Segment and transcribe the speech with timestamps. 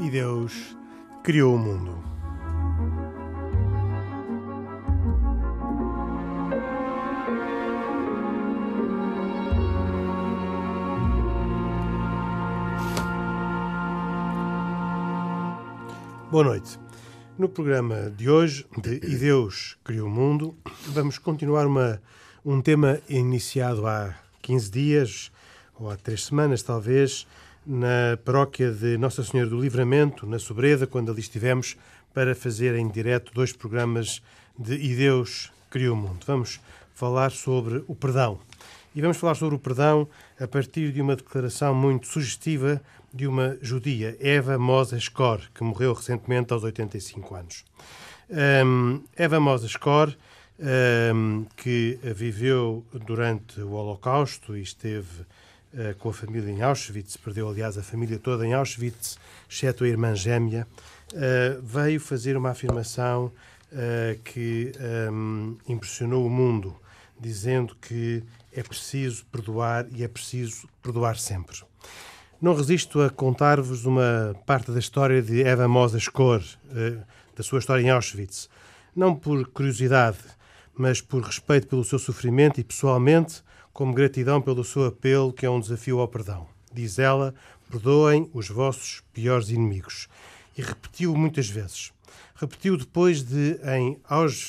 [0.00, 0.76] E Deus
[1.22, 2.04] criou o mundo.
[16.30, 16.83] Boa noite.
[17.36, 22.00] No programa de hoje, de E Deus Criou o Mundo, vamos continuar uma,
[22.44, 25.32] um tema iniciado há 15 dias,
[25.74, 27.26] ou há três semanas talvez,
[27.66, 31.76] na paróquia de Nossa Senhora do Livramento, na Sobreda, quando ali estivemos
[32.14, 34.22] para fazer em direto dois programas
[34.56, 36.24] de E Deus Criou o Mundo.
[36.24, 36.60] Vamos
[36.94, 38.38] falar sobre o perdão.
[38.94, 40.06] E vamos falar sobre o perdão
[40.38, 42.80] a partir de uma declaração muito sugestiva
[43.14, 47.64] de uma judia, Eva Moses Kor, que morreu recentemente aos 85 anos.
[48.28, 50.12] Um, Eva Moses Kor,
[50.58, 57.48] um, que viveu durante o Holocausto e esteve uh, com a família em Auschwitz, perdeu
[57.48, 59.16] aliás a família toda em Auschwitz,
[59.48, 60.66] exceto a irmã gêmea,
[61.12, 63.26] uh, veio fazer uma afirmação
[63.72, 64.72] uh, que
[65.12, 66.74] um, impressionou o mundo,
[67.20, 71.62] dizendo que é preciso perdoar e é preciso perdoar sempre.
[72.44, 76.42] Não resisto a contar-vos uma parte da história de Eva Moses Kor,
[76.76, 76.98] eh,
[77.34, 78.50] da sua história em Auschwitz.
[78.94, 80.18] Não por curiosidade,
[80.76, 83.42] mas por respeito pelo seu sofrimento e, pessoalmente,
[83.72, 86.46] como gratidão pelo seu apelo, que é um desafio ao perdão.
[86.70, 87.34] Diz ela:
[87.70, 90.06] perdoem os vossos piores inimigos.
[90.54, 91.94] E repetiu muitas vezes.
[92.34, 93.98] Repetiu depois de, em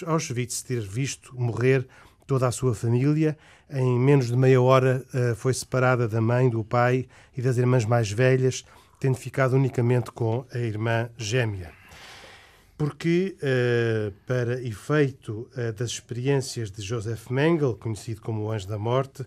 [0.06, 1.88] Auschwitz, ter visto morrer
[2.26, 3.38] toda a sua família
[3.70, 7.86] em menos de meia hora eh, foi separada da mãe, do pai e das irmãs
[7.86, 8.64] mais velhas,
[9.00, 11.72] tendo ficado unicamente com a irmã gêmea.
[12.78, 18.78] Porque, eh, para efeito eh, das experiências de Joseph Mengele, conhecido como o Anjo da
[18.78, 19.26] Morte,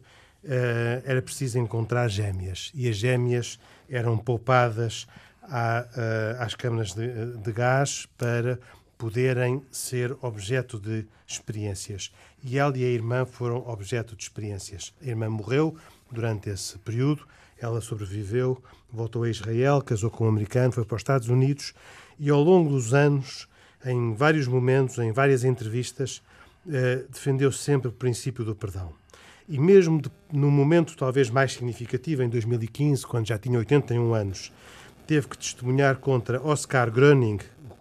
[1.04, 2.70] era preciso encontrar gêmeas.
[2.72, 3.58] E as gêmeas
[3.90, 5.06] eram poupadas
[6.38, 8.58] às câmaras de gás para
[8.98, 12.12] poderem ser objeto de experiências.
[12.42, 14.92] E ela e a irmã foram objeto de experiências.
[15.00, 15.76] A irmã morreu
[16.10, 17.24] durante esse período,
[17.60, 18.60] ela sobreviveu,
[18.92, 21.72] voltou a Israel, casou com um americano, foi para os Estados Unidos
[22.18, 23.48] e ao longo dos anos,
[23.84, 26.20] em vários momentos, em várias entrevistas,
[26.68, 28.92] eh, defendeu sempre o princípio do perdão.
[29.48, 34.52] E mesmo de, no momento talvez mais significativo, em 2015, quando já tinha 81 anos,
[35.06, 37.38] teve que testemunhar contra Oscar Gröning,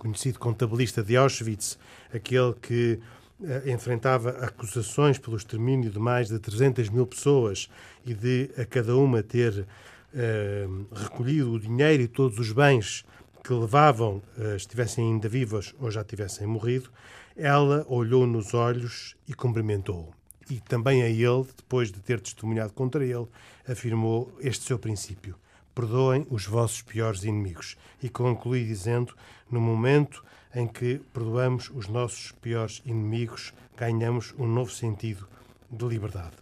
[0.08, 1.78] conhecido contabilista de Auschwitz,
[2.14, 3.00] aquele que
[3.40, 7.70] uh, enfrentava acusações pelo extermínio de mais de 300 mil pessoas
[8.06, 9.66] e de a cada uma ter
[10.14, 13.06] uh, recolhido o dinheiro e todos os bens
[13.44, 16.90] que levavam, uh, estivessem ainda vivas ou já tivessem morrido,
[17.36, 20.14] ela olhou nos olhos e cumprimentou.
[20.50, 23.28] E também a ele, depois de ter testemunhado contra ele,
[23.68, 25.36] afirmou este seu princípio
[25.78, 27.78] perdoem os vossos piores inimigos.
[28.02, 29.14] E conclui dizendo:
[29.52, 35.28] no momento em que perdoamos os nossos piores inimigos, ganhamos um novo sentido
[35.70, 36.36] de liberdade.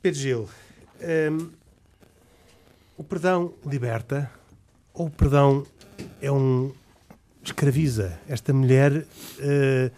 [0.00, 0.48] Pedro Gil,
[1.30, 1.50] um,
[2.96, 4.30] o perdão liberta
[4.94, 5.66] ou o perdão
[6.22, 6.72] é um
[7.44, 8.18] escraviza?
[8.26, 9.92] Esta mulher uh,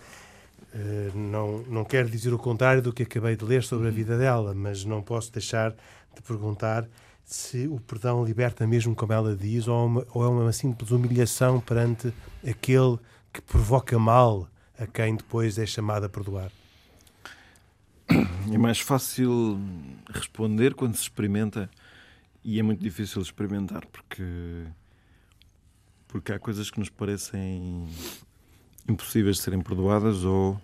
[0.75, 4.19] uh, não, não quer dizer o contrário do que acabei de ler sobre a vida
[4.19, 6.87] dela, mas não posso deixar de perguntar
[7.25, 11.61] se o perdão liberta mesmo, como ela diz, ou, uma, ou é uma simples humilhação
[11.61, 12.13] perante
[12.47, 12.99] aquele
[13.33, 14.49] que provoca mal
[14.79, 16.51] a quem depois é chamado a perdoar?
[18.53, 19.59] É mais fácil
[20.13, 21.71] responder quando se experimenta
[22.45, 24.67] e é muito difícil experimentar porque
[26.07, 27.89] porque há coisas que nos parecem
[28.89, 30.61] impossíveis de serem perdoadas ou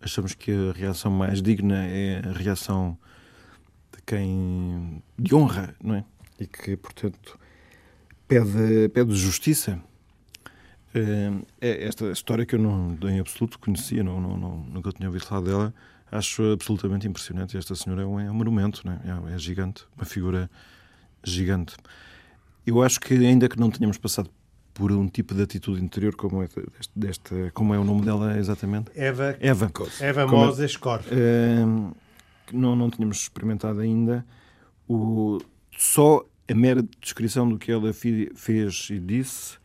[0.00, 2.96] achamos que a reação mais digna é a reação
[4.08, 6.04] quem de honra, não é?
[6.40, 7.38] E que, portanto,
[8.26, 9.78] pede, pede justiça.
[10.94, 11.30] Eh,
[11.60, 15.26] é esta história que eu não em absoluto conhecia, não, não, não, nunca tinha ouvido
[15.26, 15.74] falar dela,
[16.10, 17.58] acho absolutamente impressionante.
[17.58, 19.32] Esta senhora é um, é um monumento, não é?
[19.32, 19.34] é?
[19.34, 20.50] é gigante, uma figura
[21.22, 21.76] gigante.
[22.66, 24.30] Eu acho que, ainda que não tenhamos passado
[24.72, 28.38] por um tipo de atitude interior como é, deste, deste, como é o nome dela
[28.38, 28.90] exatamente?
[28.94, 31.00] Eva, Eva, Eva Moses Cor.
[31.00, 31.94] Uh,
[32.48, 34.26] que não, não tínhamos experimentado ainda,
[34.88, 35.38] o,
[35.76, 39.58] só a mera descrição do que ela fez e disse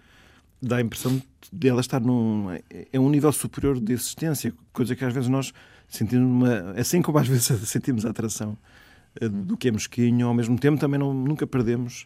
[0.62, 1.22] dá a impressão
[1.52, 2.48] de ela estar num
[2.92, 5.54] é um nível superior de existência, coisa que às vezes nós
[5.90, 8.58] sentimos uma, assim como às vezes sentimos a atração
[9.20, 12.06] eh, do que é mesquinho, ao mesmo tempo também não, nunca perdemos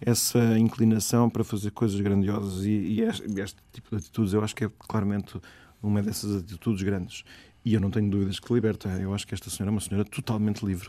[0.00, 4.54] essa inclinação para fazer coisas grandiosas e, e este, este, tipo de atitudes eu acho
[4.54, 5.38] que é claramente
[5.82, 7.24] uma dessas atitudes grandes.
[7.68, 8.88] E eu não tenho dúvidas que liberta.
[8.88, 10.88] Eu acho que esta senhora é uma senhora totalmente livre.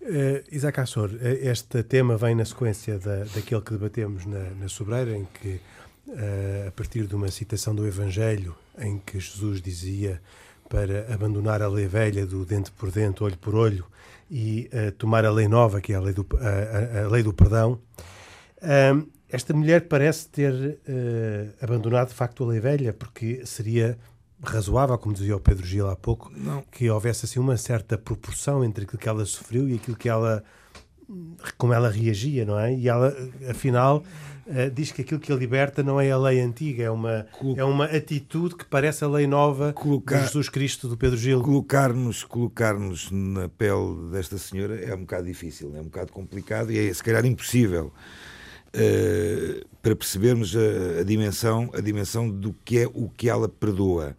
[0.00, 5.14] Uh, Isaac Assor, este tema vem na sequência da, daquele que debatemos na, na Sobreira,
[5.14, 5.60] em que,
[6.08, 10.18] uh, a partir de uma citação do Evangelho, em que Jesus dizia
[10.66, 13.84] para abandonar a lei velha do dente por dente, olho por olho,
[14.30, 17.22] e uh, tomar a lei nova, que é a lei do, a, a, a lei
[17.22, 17.78] do perdão,
[19.28, 20.78] esta mulher parece ter
[21.60, 23.98] abandonado de facto a lei velha, porque seria
[24.42, 26.62] razoável, como dizia o Pedro Gil há pouco, não.
[26.70, 30.44] que houvesse assim uma certa proporção entre aquilo que ela sofreu e aquilo que ela
[31.58, 32.74] como ela reagia, não é?
[32.74, 33.14] E ela,
[33.48, 34.02] afinal,
[34.46, 37.58] uh, diz que aquilo que a liberta não é a lei antiga, é uma, Colo...
[37.58, 40.18] é uma atitude que parece a lei nova Colocar...
[40.18, 41.42] de Jesus Cristo, do Pedro Gil.
[41.42, 42.74] Colocar-nos colocar
[43.10, 47.02] na pele desta senhora é um bocado difícil, é um bocado complicado e é, se
[47.02, 47.92] calhar, impossível.
[48.74, 54.16] Uh, para percebermos a, a, dimensão, a dimensão do que é o que ela perdoa.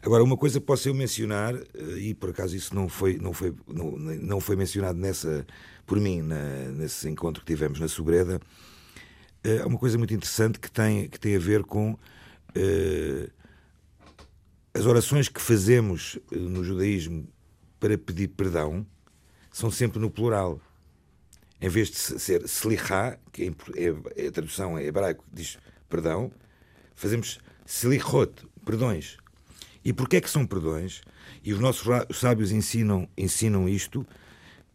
[0.00, 3.54] Agora, uma coisa posso eu mencionar, uh, e por acaso isso não foi, não foi,
[3.66, 5.46] não, não foi mencionado nessa,
[5.84, 8.40] por mim, na, nesse encontro que tivemos na Sobreda,
[9.44, 11.98] é uh, uma coisa muito interessante que tem, que tem a ver com
[14.74, 17.28] as orações que fazemos no judaísmo
[17.78, 18.84] para pedir perdão
[19.52, 20.60] são sempre no plural
[21.60, 23.44] em vez de ser slichá, que
[23.76, 25.58] é, é, a tradução em hebraico diz
[25.88, 26.30] perdão,
[26.94, 28.32] fazemos slichot,
[28.64, 29.16] perdões.
[29.84, 31.02] E porquê é que são perdões?
[31.42, 34.06] E os nossos sábios ensinam, ensinam isto,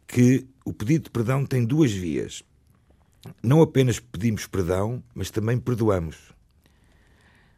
[0.08, 2.44] que o pedido de perdão tem duas vias.
[3.42, 6.34] Não apenas pedimos perdão, mas também perdoamos.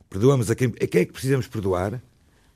[0.09, 2.01] Perdoamos a quem, a quem é que precisamos perdoar?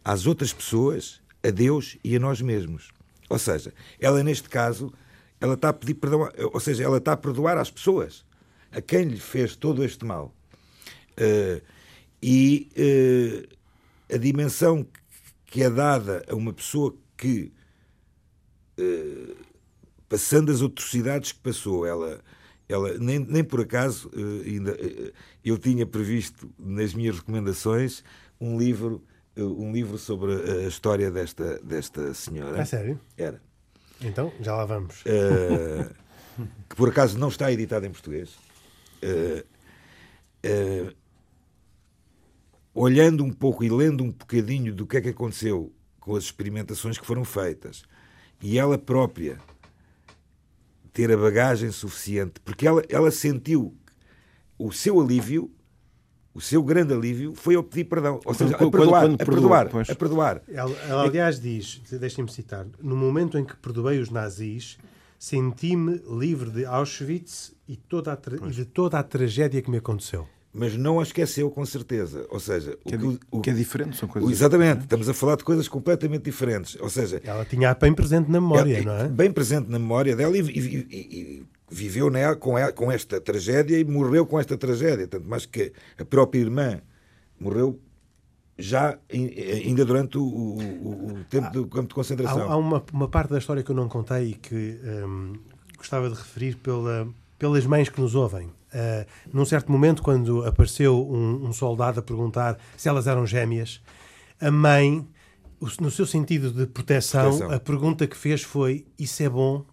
[0.03, 2.89] Às outras pessoas, a Deus e a nós mesmos.
[3.29, 4.93] Ou seja, ela neste caso
[5.41, 8.25] ela está a pedir perdão, ou seja, ela está a perdoar às pessoas,
[8.71, 10.33] a quem lhe fez todo este mal.
[11.13, 11.61] Uh,
[12.21, 14.85] e uh, a dimensão
[15.45, 17.51] que é dada a uma pessoa que,
[18.77, 19.35] uh,
[20.07, 22.21] passando as atrocidades que passou, ela,
[22.67, 24.11] ela nem, nem por acaso,
[24.45, 24.77] ainda,
[25.43, 28.03] eu tinha previsto nas minhas recomendações
[28.39, 29.03] um livro,
[29.35, 32.61] um livro sobre a história desta, desta senhora.
[32.61, 32.99] É sério?
[33.17, 33.41] Era.
[34.01, 35.01] Então, já lá vamos.
[35.01, 35.93] Uh,
[36.69, 38.37] que por acaso não está editado em português.
[39.03, 39.45] Uh,
[40.45, 40.95] uh,
[42.73, 46.97] olhando um pouco e lendo um bocadinho do que é que aconteceu com as experimentações
[46.97, 47.83] que foram feitas
[48.41, 49.37] e ela própria
[50.93, 53.75] ter a bagagem suficiente, porque ela, ela sentiu
[54.57, 55.51] o seu alívio
[56.33, 58.19] o seu grande alívio foi ao pedir perdão.
[58.23, 59.01] Ou seja, quando, a perdoar.
[59.01, 60.41] Quando, quando a perdoar, a perdoar.
[60.47, 64.77] Ela, ela aliás, diz, deixem-me citar, no momento em que perdoei os nazis,
[65.17, 70.27] senti-me livre de Auschwitz e, toda a e de toda a tragédia que me aconteceu
[70.53, 72.25] mas não a esqueceu com certeza.
[72.29, 74.85] Ou seja, que, o, é, o, que é diferente, são coisas Exatamente, diferentes.
[74.85, 76.75] estamos a falar de coisas completamente diferentes.
[76.79, 79.07] Ou seja, ela tinha bem presente na memória, ela, não é?
[79.07, 83.85] Bem presente na memória dela e, e, e, viveu né, com, com esta tragédia e
[83.85, 85.07] morreu com esta tragédia.
[85.07, 86.81] Tanto mais que a própria irmã
[87.39, 87.79] morreu
[88.57, 92.49] já ainda durante o, o, o tempo do campo de concentração.
[92.49, 95.33] Há, há, uma, uma parte da história que eu não contei e que hum,
[95.77, 97.07] gostava de referir pela,
[97.37, 98.47] pelas mães que nos ouvem.
[98.47, 103.81] Uh, num certo momento, quando apareceu um, um, soldado a perguntar se elas eram gêmeas,
[104.39, 105.07] a mãe,
[105.79, 107.51] no seu sentido de proteção, proteção.
[107.51, 109.65] a pergunta que fez foi: Isso é bom?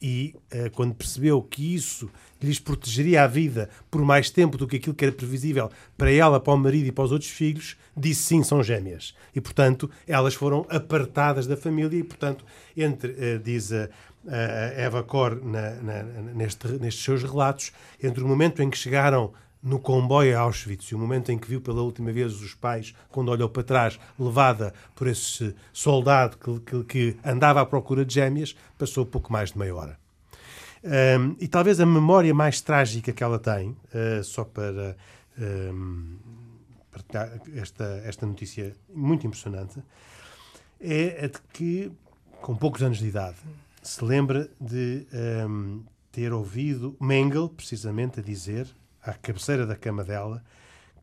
[0.00, 2.10] E uh, quando percebeu que isso
[2.42, 6.38] lhes protegeria a vida por mais tempo do que aquilo que era previsível para ela,
[6.38, 9.14] para o marido e para os outros filhos, disse sim, são gêmeas.
[9.34, 12.44] E, portanto, elas foram apartadas da família e, portanto,
[12.76, 13.88] entre, uh, diz a,
[14.28, 17.72] a Eva Cor na, na, neste, nestes seus relatos,
[18.02, 19.32] entre o momento em que chegaram
[19.66, 22.94] no comboio a Auschwitz e o momento em que viu pela última vez os pais,
[23.08, 28.14] quando olhou para trás, levada por esse soldado que, que, que andava à procura de
[28.14, 29.98] gêmeas, passou pouco mais de meia hora.
[30.84, 34.96] Um, e talvez a memória mais trágica que ela tem, uh, só para
[35.36, 36.16] um,
[36.92, 39.82] partilhar esta, esta notícia muito impressionante,
[40.80, 41.90] é a de que,
[42.40, 43.36] com poucos anos de idade,
[43.82, 45.08] se lembra de
[45.48, 45.82] um,
[46.12, 48.68] ter ouvido Mengel, precisamente, a dizer
[49.06, 50.42] à cabeceira da cama dela: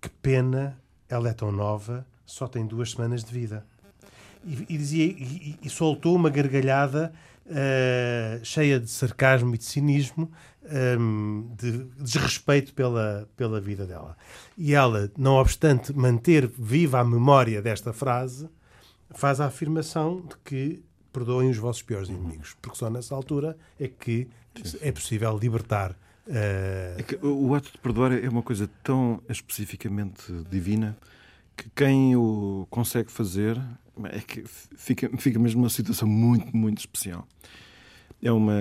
[0.01, 0.77] Que pena,
[1.09, 3.65] ela é tão nova, só tem duas semanas de vida.
[4.45, 7.13] E, e dizia, e, e, soltou uma gargalhada
[7.45, 10.29] uh, cheia de sarcasmo e de cinismo,
[10.63, 14.17] um, ehm, de desrespeito pela, pela vida dela.
[14.57, 18.49] E ela, não obstante manter viva a memória desta frase,
[19.11, 20.83] faz a afirmação de que
[21.13, 24.27] perdoem os vossos piores inimigos, porque só nessa altura é que
[24.81, 25.95] é possível libertar
[26.27, 26.99] Uh...
[26.99, 30.97] É o ato de perdoar é uma coisa tão especificamente divina
[31.55, 33.59] que quem o consegue fazer
[34.05, 34.43] é que
[34.75, 37.27] fica, fica mesmo numa situação muito, muito especial.
[38.21, 38.53] É uma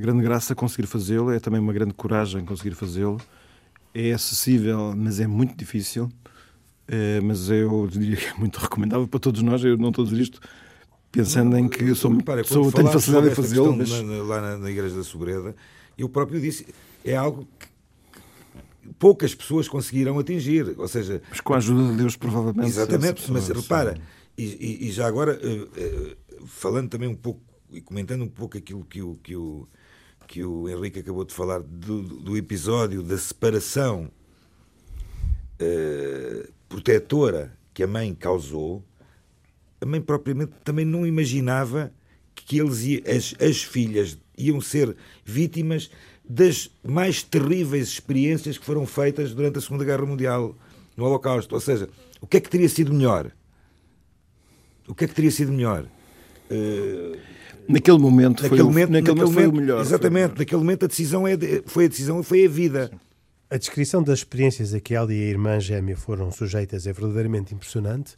[0.00, 3.20] grande graça conseguir fazê-lo, é também uma grande coragem conseguir fazê-lo.
[3.94, 6.10] É acessível, mas é muito difícil.
[6.86, 9.64] É, mas eu diria que é muito recomendável para todos nós.
[9.64, 10.40] Eu não estou a dizer isto
[11.10, 13.74] pensando em que sou, Repara, sou, tenho facilidade em fazê-lo.
[13.74, 13.90] Mas...
[13.90, 15.56] Lá na, na Igreja da Sobreda,
[15.96, 16.66] eu próprio disse,
[17.10, 17.68] é algo que
[18.98, 20.74] poucas pessoas conseguirão atingir.
[20.78, 22.68] Ou seja, mas com a ajuda de Deus, provavelmente.
[22.68, 23.98] Exatamente, mas repara,
[24.36, 28.84] e, e, já agora, uh, uh, falando também um pouco e comentando um pouco aquilo
[28.84, 29.66] que o, que o,
[30.26, 34.10] que o Henrique acabou de falar do, do episódio da separação
[35.60, 38.84] uh, protetora que a mãe causou,
[39.80, 41.92] a mãe propriamente também não imaginava
[42.34, 44.94] que eles as, as filhas iam ser
[45.24, 45.90] vítimas
[46.28, 50.54] das mais terríveis experiências que foram feitas durante a Segunda Guerra Mundial,
[50.96, 51.54] no Holocausto.
[51.54, 51.88] Ou seja,
[52.20, 53.30] o que é que teria sido melhor?
[54.88, 55.86] O que é que teria sido melhor?
[56.50, 57.16] Uh,
[57.68, 59.80] naquele momento, naquele foi, momento, naquele naquele momento, foi o melhor.
[59.80, 62.90] Exatamente, foi naquele momento a decisão é de, foi a decisão foi a vida.
[63.48, 67.54] A descrição das experiências a que ela e a irmã gêmea foram sujeitas é verdadeiramente
[67.54, 68.16] impressionante.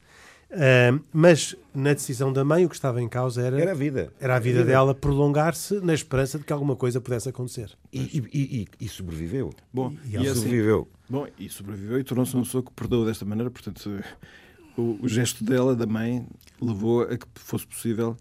[0.51, 4.11] Uh, mas na decisão da mãe o que estava em causa era, era a vida.
[4.19, 7.77] Era a vida, dela prolongar-se na esperança de que alguma coisa pudesse acontecer.
[7.93, 8.01] E,
[8.33, 9.53] e, e, e sobreviveu.
[9.73, 10.89] Bom, e, e assim, sobreviveu.
[11.09, 13.51] Bom, e sobreviveu e tornou-se uma pessoa que perdoa desta maneira.
[13.51, 14.03] Portanto,
[14.77, 16.27] o, o, gesto dela, da mãe,
[16.61, 18.17] levou a que fosse possível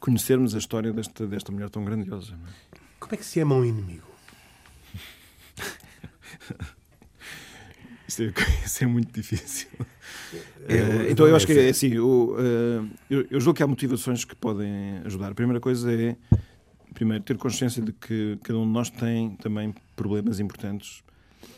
[0.00, 2.34] conhecermos a história desta, desta mulher tão grandiosa.
[2.34, 2.78] É?
[3.00, 4.06] Como é que se ama um inimigo?
[8.08, 8.32] Isso é,
[8.64, 9.68] isso é muito difícil.
[10.66, 14.24] É, então eu acho que é assim, eu, uh, eu, eu julgo que há motivações
[14.24, 15.30] que podem ajudar.
[15.30, 16.16] A primeira coisa é
[16.94, 21.04] primeiro ter consciência de que cada um de nós tem também problemas importantes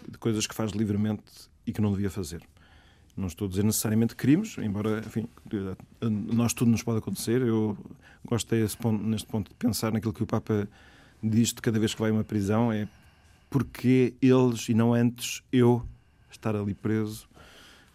[0.06, 1.22] de coisas que faz livremente
[1.66, 2.42] e que não devia fazer.
[3.16, 5.26] Não estou a dizer necessariamente crimes, embora, enfim,
[6.00, 7.40] nós tudo nos pode acontecer.
[7.40, 7.76] Eu
[8.24, 10.68] gosto ponto, neste ponto de pensar naquilo que o Papa
[11.22, 12.86] diz de cada vez que vai a uma prisão, é
[13.48, 15.86] porque eles e não antes eu
[16.30, 17.28] estar ali preso.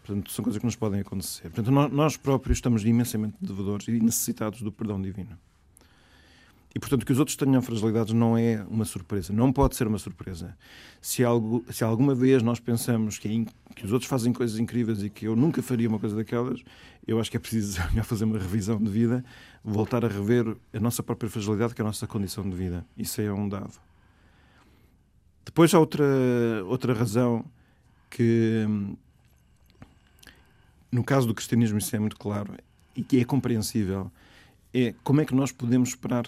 [0.03, 1.49] Portanto, são coisas que nos podem acontecer.
[1.49, 5.37] Portanto, nós próprios estamos imensamente devedores e necessitados do perdão divino.
[6.75, 9.31] E, portanto, que os outros tenham fragilidades não é uma surpresa.
[9.31, 10.57] Não pode ser uma surpresa.
[11.01, 15.01] Se, algo, se alguma vez nós pensamos que, é que, os outros fazem coisas incríveis
[15.01, 16.61] e que eu nunca faria uma coisa daquelas,
[17.07, 19.23] eu acho que é preciso fazer uma revisão de vida,
[19.63, 22.85] voltar a rever a nossa própria fragilidade, que é a nossa condição de vida.
[22.97, 23.73] Isso é um dado.
[25.45, 26.03] Depois há outra,
[26.65, 27.45] outra razão
[28.15, 28.65] que,
[30.89, 32.53] no caso do cristianismo, isso é muito claro
[32.95, 34.09] e que é compreensível.
[34.73, 36.25] É como é que nós podemos esperar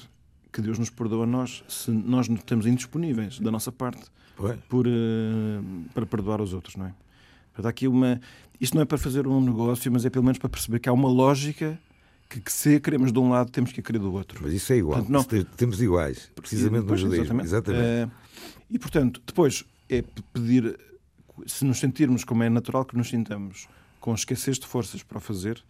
[0.51, 4.03] que Deus nos perdoe a nós se nós não estamos indisponíveis da nossa parte
[4.67, 4.91] por, uh,
[5.93, 6.93] para perdoar os outros, não é?
[7.53, 8.19] Portanto, aqui uma.
[8.59, 10.93] Isto não é para fazer um negócio, mas é pelo menos para perceber que há
[10.93, 11.79] uma lógica
[12.29, 14.41] que, que se queremos de um lado, temos que querer do outro.
[14.43, 15.01] Mas isso é igual.
[15.03, 15.43] Portanto, não...
[15.55, 17.41] Temos iguais, precisamente no judaísmo.
[17.41, 17.79] Exatamente.
[17.79, 18.11] exatamente.
[18.11, 20.03] Uh, e, portanto, depois é
[20.33, 20.77] pedir
[21.45, 23.67] se nos sentirmos como é natural que nos sintamos,
[23.99, 25.63] com escassez de forças para o fazer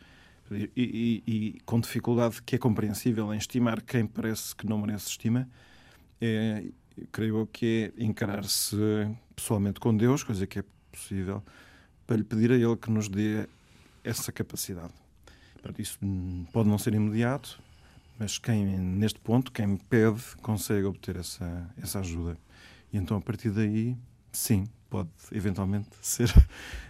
[0.52, 5.10] e, e, e com dificuldade que é compreensível em estimar quem parece que não merece
[5.10, 5.50] estima,
[6.22, 6.66] é,
[7.12, 8.78] creio que é encarar-se
[9.36, 11.44] pessoalmente com Deus, coisa que é possível,
[12.06, 13.48] para lhe pedir a Ele que nos dê
[14.04, 14.94] essa capacidade.
[15.78, 16.00] Isso
[16.54, 17.62] pode não ser imediato,
[18.18, 22.38] mas quem, neste ponto, quem pede, consegue obter essa, essa ajuda.
[22.92, 23.98] E então, a partir daí,
[24.31, 26.34] sim, pode eventualmente ser,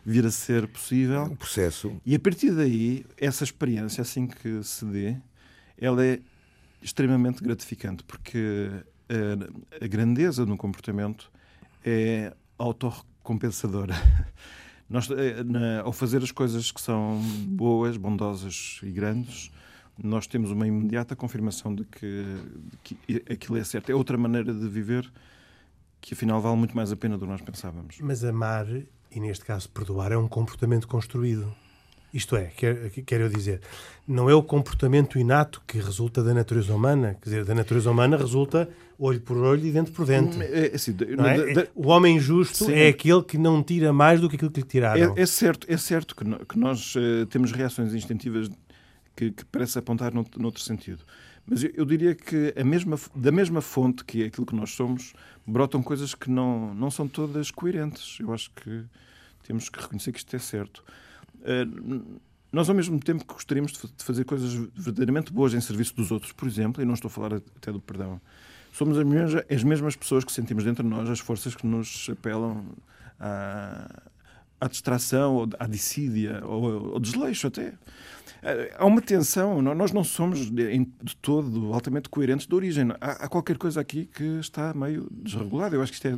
[0.05, 1.23] vir a ser possível.
[1.23, 1.95] Um processo.
[2.05, 5.15] E a partir daí, essa experiência, assim que se dê,
[5.77, 6.19] ela é
[6.81, 8.69] extremamente gratificante, porque
[9.09, 11.31] a, a grandeza no comportamento
[11.83, 13.95] é autorrecompensadora.
[14.89, 19.51] Nós, eh, na, ao fazer as coisas que são boas, bondosas e grandes,
[20.01, 22.23] nós temos uma imediata confirmação de que,
[22.71, 23.89] de que aquilo é certo.
[23.89, 25.11] É outra maneira de viver
[26.01, 27.97] que afinal vale muito mais a pena do que nós pensávamos.
[28.01, 28.67] Mas amar,
[29.11, 31.53] e neste caso perdoar, é um comportamento construído.
[32.13, 33.61] Isto é, quer, quero eu dizer,
[34.07, 38.15] não é o comportamento inato que resulta da natureza humana, quer dizer, da natureza humana
[38.15, 40.41] resulta olho por olho e dente por dente.
[40.41, 41.67] É, assim, é?
[41.75, 42.73] O homem justo sim.
[42.73, 45.15] é aquele que não tira mais do que aquilo que lhe tiraram.
[45.17, 48.49] É, é certo, é certo que, no, que nós uh, temos reações instintivas
[49.15, 51.03] que, que parecem apontar noutro, noutro sentido.
[51.49, 54.71] Mas eu, eu, diria que a mesma, da mesma fonte que é aquilo que nós
[54.71, 55.13] somos,
[55.45, 58.19] brotam coisas que não, não são todas coerentes.
[58.19, 58.83] Eu acho que
[59.43, 60.83] temos que reconhecer que isto é certo.
[61.39, 62.19] Uh,
[62.51, 66.31] nós, ao mesmo tempo que gostaríamos de fazer coisas verdadeiramente boas em serviço dos outros,
[66.31, 68.19] por exemplo, e não estou a falar até do perdão,
[68.71, 72.09] somos as mesmas, as mesmas pessoas que sentimos dentro de nós as forças que nos
[72.11, 72.65] apelam
[73.19, 74.01] à,
[74.59, 77.73] à distração, à dissídia, ou desleixo até.
[78.77, 80.87] Há uma tensão, nós não somos de,
[81.21, 82.87] todo altamente coerentes de origem.
[83.01, 85.75] Há, qualquer coisa aqui que está meio desregulada.
[85.75, 86.11] Eu acho que isto é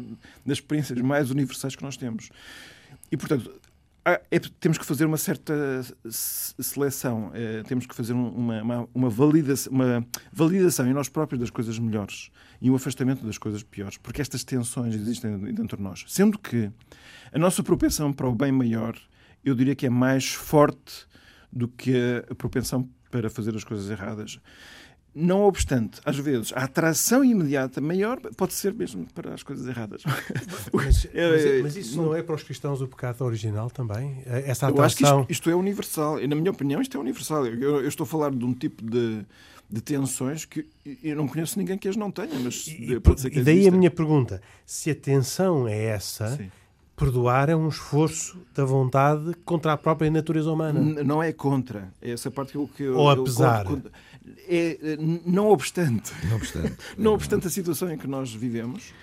[0.45, 2.29] das experiências mais universais que nós temos.
[3.11, 3.51] E, portanto,
[4.05, 5.53] é, temos que fazer uma certa
[6.09, 11.49] seleção, é, temos que fazer uma, uma, uma, validação, uma validação em nós próprios das
[11.49, 16.05] coisas melhores e um afastamento das coisas piores, porque estas tensões existem dentro de nós.
[16.07, 16.71] Sendo que
[17.31, 18.95] a nossa propensão para o bem maior,
[19.43, 21.07] eu diria que é mais forte
[21.51, 21.93] do que
[22.29, 24.39] a propensão para fazer as coisas erradas.
[25.19, 30.03] Não obstante, às vezes, a atração imediata maior pode ser mesmo para as coisas erradas.
[30.73, 34.21] Mas, mas, mas isso não é para os cristãos o pecado original também?
[34.25, 34.77] Essa atração...
[34.77, 36.21] Eu acho que isto, isto é universal.
[36.21, 37.45] E, na minha opinião, isto é universal.
[37.45, 39.25] Eu, eu, estou a falar de um tipo de,
[39.69, 40.65] de tensões que
[41.03, 43.59] eu não conheço ninguém que as não tenha, mas e, pode ser que E daí
[43.59, 43.75] exista.
[43.75, 44.41] a minha pergunta.
[44.65, 46.37] Se a tensão é essa...
[46.37, 46.49] Sim
[46.99, 50.81] perdoar é um esforço da vontade contra a própria natureza humana.
[50.81, 51.93] N não é contra.
[52.01, 52.69] É essa parte que eu.
[52.75, 53.65] Que eu Ou apesar.
[53.65, 53.81] Eu
[54.47, 56.11] é, não obstante.
[56.27, 56.77] Não obstante.
[56.97, 58.93] não obstante a situação em que nós vivemos.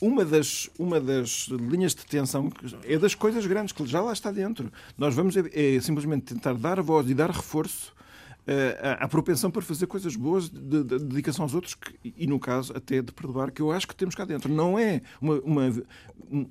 [0.00, 2.50] Uma das, uma das linhas de tensão
[2.84, 4.72] é das coisas grandes que já lá está dentro.
[4.96, 7.92] Nós vamos é, é simplesmente tentar dar voz e dar reforço
[8.98, 12.72] a, propensão para fazer coisas boas de, de, dedicação aos outros que, e, no caso,
[12.76, 14.52] até de perdoar, que eu acho que temos cá dentro.
[14.52, 15.82] Não é uma, uma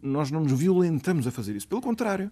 [0.02, 1.68] nós não nos violentamos a fazer isso.
[1.68, 2.32] Pelo contrário.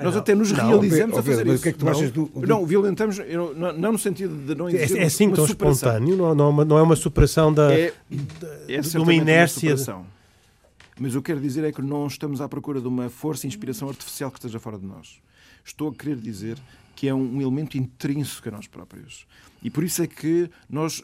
[0.00, 1.56] Nós não, até nos não, realizamos a fazer isso.
[1.56, 2.46] O que é que tu achas do, do...
[2.46, 5.90] Não, violentamos, não, não, no sentido de não existir É, é assim tão superação.
[5.90, 7.92] espontâneo, não, não, não é uma superação da, é,
[8.68, 9.74] é de uma inércia.
[9.74, 10.06] Uma
[11.00, 13.46] Mas o que eu quero dizer é que não estamos à procura de uma força
[13.46, 15.20] e inspiração artificial que esteja fora de nós.
[15.64, 16.58] Estou a querer dizer
[16.94, 19.26] que é um elemento intrínseco a nós próprios.
[19.62, 21.02] E por isso é que nós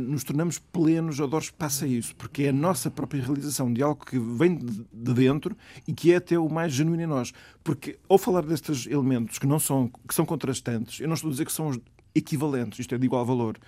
[0.00, 4.04] nos tornamos plenos, a Dores passa isso, porque é a nossa própria realização de algo
[4.04, 5.56] que vem de dentro
[5.86, 7.32] e que é até o mais genuíno em nós.
[7.62, 11.32] Porque ao falar destes elementos que não são, que são contrastantes, eu não estou a
[11.32, 11.72] dizer que são
[12.14, 13.58] equivalentes, isto é de igual valor.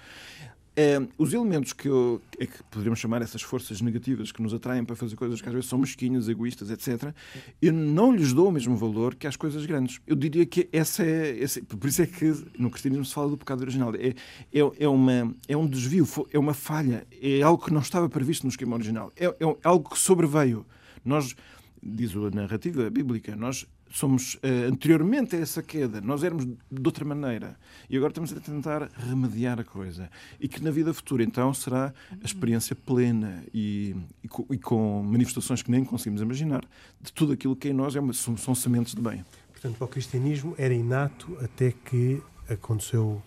[0.81, 4.85] É, os elementos que, eu, é que poderíamos chamar essas forças negativas que nos atraem
[4.85, 7.12] para fazer coisas que às vezes são mesquinhas, egoístas, etc.,
[7.61, 10.01] eu não lhes dou o mesmo valor que às coisas grandes.
[10.07, 11.43] Eu diria que essa é.
[11.43, 13.93] Essa, por isso é que no cristianismo se fala do pecado original.
[13.97, 14.11] É,
[14.57, 18.45] é, é, uma, é um desvio, é uma falha, é algo que não estava previsto
[18.45, 19.12] no esquema original.
[19.17, 20.64] É, é algo que sobreveio.
[21.05, 21.35] Nós,
[21.83, 27.05] diz a narrativa bíblica, nós somos uh, anteriormente a essa queda, nós éramos de outra
[27.05, 27.57] maneira
[27.88, 31.92] e agora estamos a tentar remediar a coisa e que na vida futura então será
[32.11, 36.64] a experiência plena e, e, com, e com, manifestações que nem conseguimos imaginar
[37.01, 39.24] de tudo aquilo que em nós é uma, são, são sementes de bem.
[39.53, 43.20] Portanto, para o cristianismo era inato até que aconteceu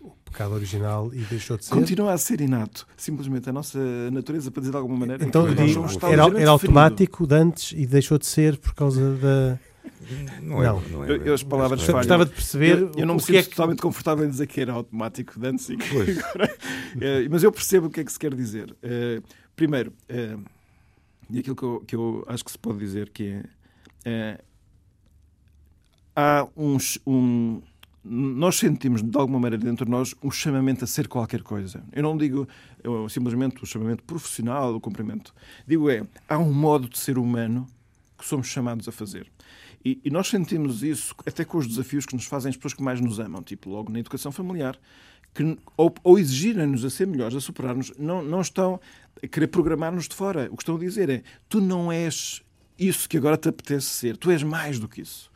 [0.00, 1.74] o pecado original e deixou de ser?
[1.74, 2.86] Continua a ser inato.
[2.96, 3.78] Simplesmente a nossa
[4.12, 5.24] natureza, para dizer de alguma maneira.
[5.24, 9.58] Então, era, era automático de antes e deixou de ser por causa da.
[10.42, 10.80] Não, é, não.
[10.80, 11.98] não é, eu, as palavras falham.
[11.98, 12.78] Gostava de perceber.
[12.78, 13.50] Eu, eu não me sinto é que...
[13.50, 15.68] totalmente confortável em dizer que era automático de antes.
[15.70, 16.56] Agora,
[17.00, 18.70] é, mas eu percebo o que é que se quer dizer.
[18.72, 19.22] Uh,
[19.54, 20.42] primeiro, uh,
[21.28, 23.42] e aquilo que eu, que eu, acho que se pode dizer que
[24.04, 24.38] é.
[24.40, 24.44] Uh,
[26.14, 26.98] há uns.
[27.06, 27.60] Um,
[28.08, 31.82] nós sentimos, de alguma maneira, dentro de nós, um chamamento a ser qualquer coisa.
[31.92, 32.46] Eu não digo
[32.82, 35.34] eu, simplesmente o chamamento profissional, o cumprimento.
[35.66, 37.66] Digo é, há um modo de ser humano
[38.16, 39.26] que somos chamados a fazer.
[39.86, 42.82] E, e, nós sentimos isso até com os desafios que nos fazem as pessoas que
[42.82, 44.76] mais nos amam, tipo logo na educação familiar,
[45.32, 48.80] que ou, ou exigirem-nos a ser melhores, a superar-nos, não, não estão
[49.22, 50.48] a querer programar-nos de fora.
[50.50, 52.42] O que estão a dizer é: tu não és
[52.76, 55.30] isso que agora te apetece ser, tu és mais do que isso.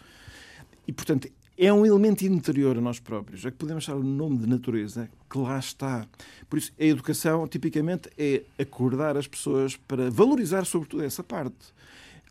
[0.85, 4.39] E, portanto, é um elemento interior a nós próprios, é que podemos chamar o nome
[4.39, 6.09] de natureza, que lá está.
[6.49, 11.73] Por isso, a educação, tipicamente, é acordar as pessoas para valorizar, sobretudo, essa parte.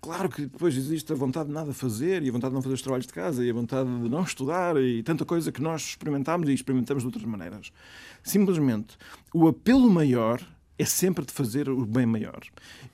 [0.02, 2.76] Claro que depois existe a vontade de nada fazer e a vontade de não fazer
[2.76, 5.82] os trabalhos de casa e a vontade de não estudar e tanta coisa que nós
[5.82, 7.72] experimentamos e experimentamos de outras maneiras.
[8.24, 8.98] Simplesmente,
[9.34, 10.42] o apelo maior
[10.78, 12.40] é sempre de fazer o bem maior.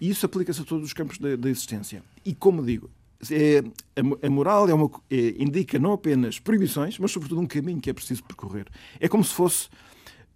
[0.01, 2.03] E isso aplica-se a todos os campos da, da existência.
[2.25, 2.89] E como digo,
[3.31, 3.63] é,
[3.95, 7.89] a, a, moral é uma, é, indica não apenas proibições, mas sobretudo um caminho que
[7.89, 8.65] é preciso percorrer.
[8.99, 9.69] É como se fosse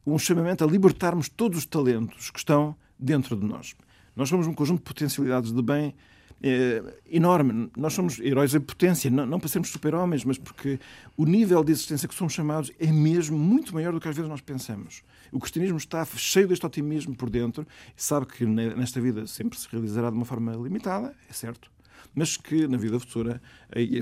[0.05, 3.75] um chamamento a libertarmos todos os talentos que estão dentro de nós.
[4.15, 5.95] Nós somos um conjunto de potencialidades de bem
[6.41, 7.69] é, enorme.
[7.75, 10.79] Nós somos heróis em potência, não, não para sermos super-homens, mas porque
[11.17, 14.29] o nível de existência que somos chamados é mesmo muito maior do que às vezes
[14.29, 15.03] nós pensamos.
[15.31, 20.09] O cristianismo está cheio deste otimismo por dentro, sabe que nesta vida sempre se realizará
[20.09, 21.69] de uma forma limitada, é certo,
[22.15, 23.41] mas que na vida futura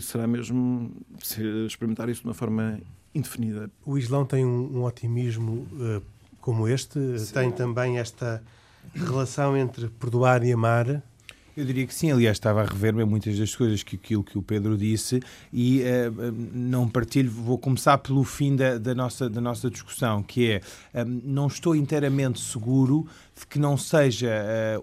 [0.02, 0.92] será mesmo
[1.66, 2.80] experimentar isso de uma forma
[3.14, 3.70] indefinida.
[3.86, 6.02] O Islão tem um, um otimismo uh,
[6.40, 7.34] como este, Sim.
[7.34, 8.42] tem também esta
[8.94, 11.04] relação entre perdoar e amar?
[11.58, 14.44] Eu diria que sim, aliás, estava a rever-me muitas das coisas que aquilo que o
[14.44, 15.20] Pedro disse
[15.52, 20.52] e uh, não partilho, vou começar pelo fim da, da, nossa, da nossa discussão, que
[20.52, 23.08] é, um, não estou inteiramente seguro
[23.46, 24.30] que não seja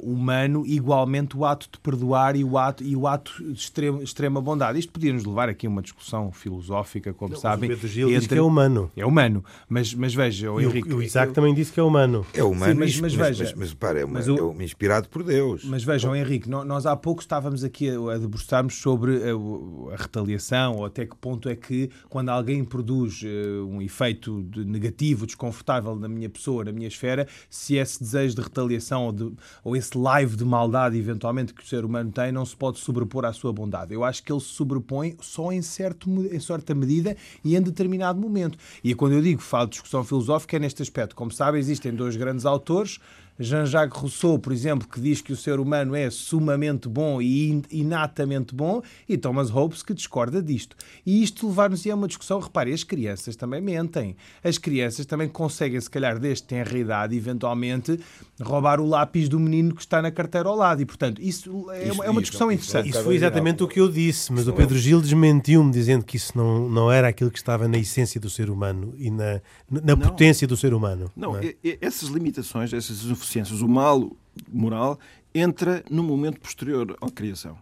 [0.00, 4.02] uh, humano igualmente o ato de perdoar e o ato, e o ato de extrema,
[4.02, 4.78] extrema bondade.
[4.78, 7.70] Isto podia nos levar aqui a uma discussão filosófica, como não, sabem.
[7.70, 8.20] O Pedro Gil entre...
[8.20, 8.90] diz que é humano.
[8.96, 10.92] É humano, mas, mas veja, o Henrique...
[10.92, 11.34] o Isaac eu...
[11.34, 12.26] também disse que é humano.
[12.34, 13.44] É humano, Sim, mas, mas, veja...
[13.44, 14.60] Mas, mas, para, é, uma, o...
[14.60, 15.64] é inspirado por Deus.
[15.64, 20.76] Mas vejam, Henrique, nós há pouco estávamos aqui a, a debruçarmos sobre a, a, retaliação,
[20.76, 25.96] ou até que ponto é que, quando alguém produz uh, um efeito de negativo, desconfortável
[25.96, 29.96] na minha pessoa, na minha esfera, se esse desejo de retaliação ou, de, ou esse
[29.96, 33.52] live de maldade, eventualmente, que o ser humano tem, não se pode sobrepor à sua
[33.52, 33.92] bondade.
[33.92, 38.20] Eu acho que ele se sobrepõe só em, certo, em certa medida e em determinado
[38.20, 38.56] momento.
[38.82, 41.16] E quando eu digo falo de discussão filosófica, é neste aspecto.
[41.16, 43.00] Como sabem, existem dois grandes autores
[43.38, 48.54] Jean-Jacques Rousseau, por exemplo, que diz que o ser humano é sumamente bom e inatamente
[48.54, 50.76] bom, e Thomas Hobbes que discorda disto.
[51.04, 54.16] E isto levar-nos a uma discussão, repare, as crianças também mentem.
[54.42, 57.98] As crianças também conseguem, se calhar, desde tenra idade, eventualmente,
[58.40, 60.82] roubar o lápis do menino que está na carteira ao lado.
[60.82, 62.90] E, portanto, isso é, isso, é uma discussão isso, interessante.
[62.90, 66.36] Isso foi exatamente o que eu disse, mas o Pedro Gil desmentiu-me, dizendo que isso
[66.36, 70.46] não, não era aquilo que estava na essência do ser humano e na, na potência
[70.46, 71.10] do ser humano.
[71.16, 71.54] Não, não é?
[71.80, 74.10] essas limitações, essas deficiências, o mal
[74.52, 74.98] moral,
[75.34, 77.58] entra no momento posterior à criação.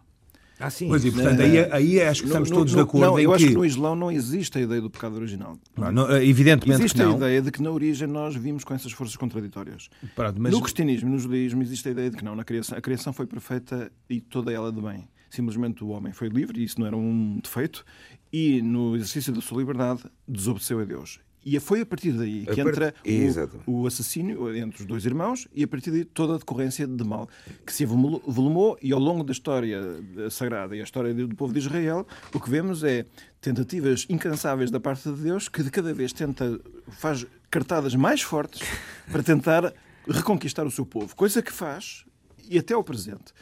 [0.62, 0.86] Ah, sim.
[0.86, 3.34] Pois, e portanto, aí, aí acho que estamos no, todos no, de acordo não, eu
[3.34, 3.50] acho que...
[3.50, 5.58] que no Islão não existe a ideia do pecado original.
[5.76, 9.16] Não, não, evidentemente existe a ideia de que na origem nós vimos com essas forças
[9.16, 9.90] contraditórias.
[10.14, 10.52] Pronto, mas...
[10.52, 13.26] No cristianismo no judaísmo existe a ideia de que não, na criação, a criação foi
[13.26, 15.08] perfeita e toda ela de bem.
[15.30, 17.84] Simplesmente o homem foi livre, e isso não era um defeito,
[18.32, 21.18] e no exercício da sua liberdade desobedeceu a Deus.
[21.44, 22.94] E foi a partir daí que entra
[23.66, 27.04] o, o, assassínio entre os dois irmãos e a partir daí toda a decorrência de
[27.04, 27.28] mal
[27.66, 29.80] que se volumou e ao longo da história
[30.30, 33.06] sagrada e a história do povo de Israel o que vemos é
[33.40, 38.62] tentativas incansáveis da parte de Deus que de cada vez tenta faz cartadas mais fortes
[39.10, 39.72] para tentar
[40.08, 42.04] reconquistar o seu povo, coisa que faz
[42.48, 43.32] e até ao presente.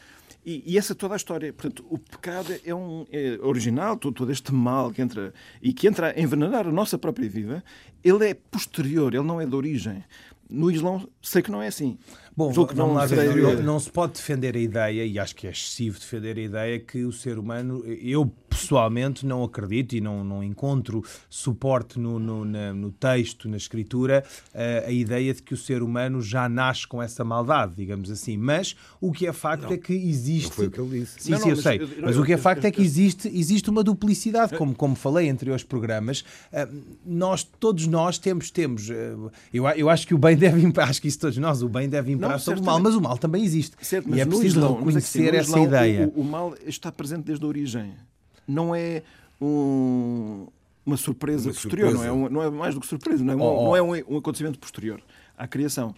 [0.44, 1.52] E, e, essa toda a história.
[1.52, 5.86] Portanto, o pecado é um é original, todo, todo, este mal que entra e que
[5.86, 7.62] entra a envenenar a nossa própria vida,
[8.02, 10.02] ele é posterior, ele não é de origem.
[10.48, 11.98] No Islão, sei que não é assim.
[12.36, 16.38] Bom, não, não, não, se pode defender a ideia, e acho que é excessivo defender
[16.38, 21.98] a ideia, que o ser humano, eu pessoalmente não acredito e não, não encontro suporte
[21.98, 25.82] no, no, na, no texto, na escritura, a, eh, a ideia de que o ser
[25.82, 28.36] humano já nasce com essa maldade, digamos assim.
[28.36, 30.48] Mas o que é facto não, é que existe.
[30.48, 31.22] Não foi o que ele disse.
[31.22, 31.80] Sim, sim, eu sei.
[32.02, 35.50] Mas o que é facto é que existe, existe uma duplicidade, como, como falei entre
[35.50, 36.24] os programas.
[36.52, 36.68] Eh,
[37.06, 38.90] nós, todos nós temos, temos.
[38.90, 39.14] Eh,
[39.54, 42.12] eu, eu acho que o bem deve acho que isso todos nós, o bem deve
[42.26, 43.76] imperar sobre o mal, mas o mal também existe.
[43.84, 46.12] Certo, e é preciso reconhecer é essa Islão, ideia.
[46.14, 47.94] O, o, mal está presente desde a origem.
[48.46, 49.02] Não é
[49.40, 50.46] um,
[50.84, 52.12] uma surpresa uma posterior, surpresa.
[52.12, 53.64] Não, é um, não é mais do que surpresa, não é, um, oh, oh.
[53.64, 55.00] Não é um, um acontecimento posterior
[55.36, 55.94] à criação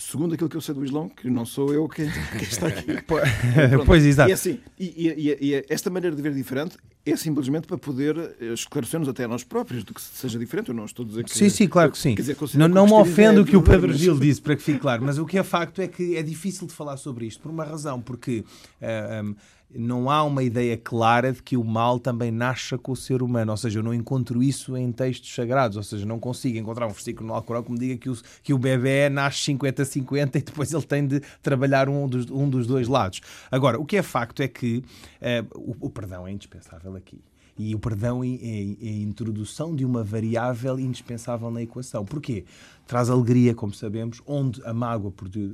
[0.00, 2.06] segundo aquilo que eu sei do Islão, que não sou eu que,
[2.38, 2.96] que está aqui.
[3.86, 4.30] pois, exato.
[4.30, 9.08] E, assim, e, e, e, esta maneira de ver diferente é simplesmente para poder esclarecer-nos
[9.08, 10.68] até a nós próprios do que seja diferente.
[10.68, 11.30] Eu não estou a dizer que.
[11.30, 12.14] Sim, sim, claro que sim.
[12.14, 15.02] Dizer, não não me ofendo o que o Pedro Gil disse, para que fique claro,
[15.02, 17.64] mas o que é facto é que é difícil de falar sobre isto, por uma
[17.64, 18.40] razão, porque.
[18.40, 18.44] Uh,
[18.80, 19.34] eh, um,
[19.74, 23.52] não há uma ideia clara de que o mal também nasça com o ser humano.
[23.52, 25.76] Ou seja, eu não encontro isso em textos sagrados.
[25.76, 28.52] Ou seja, não consigo encontrar um versículo no Alcorão que me diga que o, que
[28.52, 32.88] o bebê nasce 50-50 e depois ele tem de trabalhar um dos, um dos dois
[32.88, 33.20] lados.
[33.50, 37.22] Agora, o que é facto é que uh, o, o perdão é indispensável aqui.
[37.62, 42.06] E o perdão é, é, é, a introdução de uma variável indispensável na equação.
[42.06, 42.46] Porquê?
[42.90, 45.12] Traz alegria, como sabemos, onde a mágoa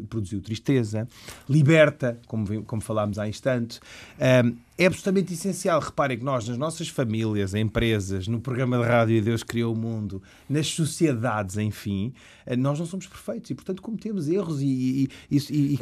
[0.08, 1.06] produziu tristeza,
[1.46, 3.78] liberta, como, como falámos há instantes.
[4.18, 5.80] Um, é absolutamente essencial.
[5.80, 10.22] Reparem que nós, nas nossas famílias, empresas, no programa de rádio Deus Criou o Mundo,
[10.48, 12.12] nas sociedades, enfim,
[12.44, 15.78] eh, nós não somos perfeitos e, portanto, cometemos erros e, e, e,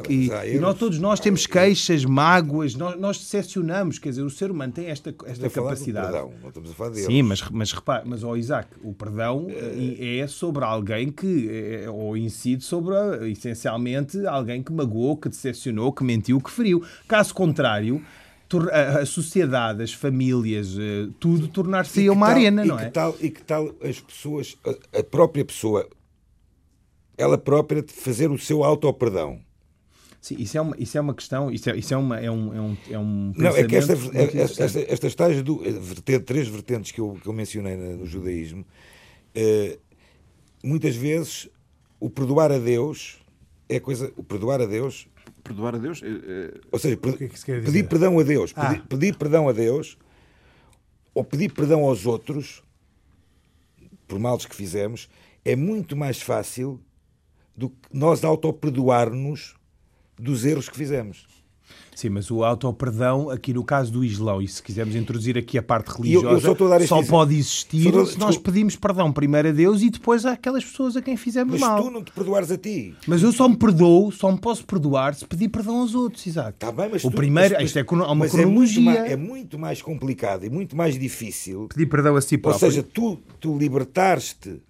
[0.55, 3.99] e nós, todos nós temos queixas, mágoas, nós, nós decepcionamos.
[3.99, 6.13] Quer dizer, o ser humano tem esta, esta capacidade.
[6.13, 7.07] Perdão, não estamos a falar deles.
[7.07, 11.91] Sim, mas, mas repare, mas, oh, Isaac, o perdão é, é sobre alguém que, é,
[11.91, 12.95] ou incide sobre,
[13.31, 16.85] essencialmente, alguém que magoou, que decepcionou, que mentiu, que feriu.
[17.09, 18.03] Caso contrário,
[18.73, 22.91] a sociedade, as famílias, eh, tudo tornar-se uma tal, arena, não é?
[22.91, 24.57] Tal, e que tal as pessoas,
[24.93, 25.89] a, própria pessoa,
[27.17, 29.41] ela própria, de fazer o seu auto-perdão?
[30.21, 32.55] Sim, isso é uma, isso é uma questão, isso é, isso é, uma, é um,
[32.55, 35.61] é um, é um Não, é que esta, esta, esta, estas tais do,
[36.25, 38.65] três vertentes que eu, que eu mencionei no judaísmo,
[39.35, 39.79] eh,
[40.65, 41.49] muitas vezes
[42.01, 43.19] o perdoar a Deus
[43.69, 44.13] é coisa.
[44.17, 45.07] O perdoar a Deus.
[45.43, 46.03] Perdoar a Deus?
[46.03, 48.53] É, Ou seja, per, que é que pedir perdão a Deus.
[48.57, 48.71] Ah.
[48.71, 49.99] Pedir, pedir perdão a Deus
[51.13, 52.63] ou pedir perdão aos outros
[54.09, 55.09] por males que fizemos
[55.45, 56.81] é muito mais fácil
[57.57, 59.55] do que nós auto-perdoar-nos
[60.19, 61.27] dos erros que fizemos.
[61.95, 65.63] Sim, mas o auto-perdão, aqui no caso do Islão, e se quisermos introduzir aqui a
[65.63, 69.81] parte religiosa, eu, eu só pode existir só, se nós pedimos perdão primeiro a Deus
[69.83, 71.77] e depois àquelas pessoas a quem fizemos mas mal.
[71.77, 72.95] Mas tu não te perdoares a ti.
[73.07, 76.55] Mas eu só me perdoo, só me posso perdoar se pedir perdão aos outros, Isaac.
[76.55, 78.43] Está bem, mas o tu, primeiro, mas, isto é uma cronologia.
[78.43, 81.69] É muito, mais, é muito, mais, complicado e muito mais difícil.
[81.69, 82.67] Pedir perdão a si próprio.
[82.67, 84.61] Ou seja, tu, tu libertares-te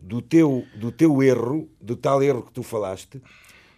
[0.00, 3.20] do teu, do teu erro, do tal erro que tu falaste,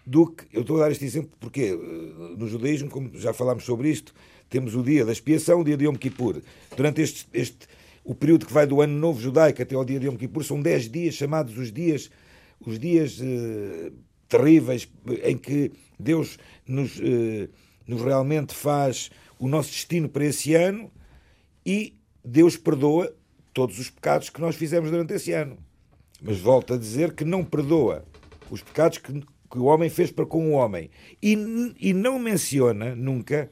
[0.08, 0.44] do que.
[0.52, 4.14] Eu estou a dar este exemplo porque eh, no judaísmo, como já falámos sobre isto,
[4.48, 6.40] temos o dia da expiação, o dia de Yom Kippur.
[6.74, 7.68] Durante este, este
[8.02, 10.62] o período que vai do ano novo judaico até ao dia de Yom Kippur, são
[10.62, 12.10] 10 dias chamados os dias,
[12.58, 13.92] os dias eh,
[14.26, 14.88] terríveis
[15.24, 17.50] em que Deus nos, eh,
[17.86, 20.90] nos realmente faz o nosso destino para esse ano
[21.66, 23.14] e Deus perdoa
[23.52, 25.58] todos os pecados que nós fizemos durante esse ano.
[26.22, 28.06] Mas volta a dizer que não perdoa
[28.50, 30.90] os pecados que que o homem fez para com o homem.
[31.22, 31.36] E,
[31.78, 33.50] e não menciona nunca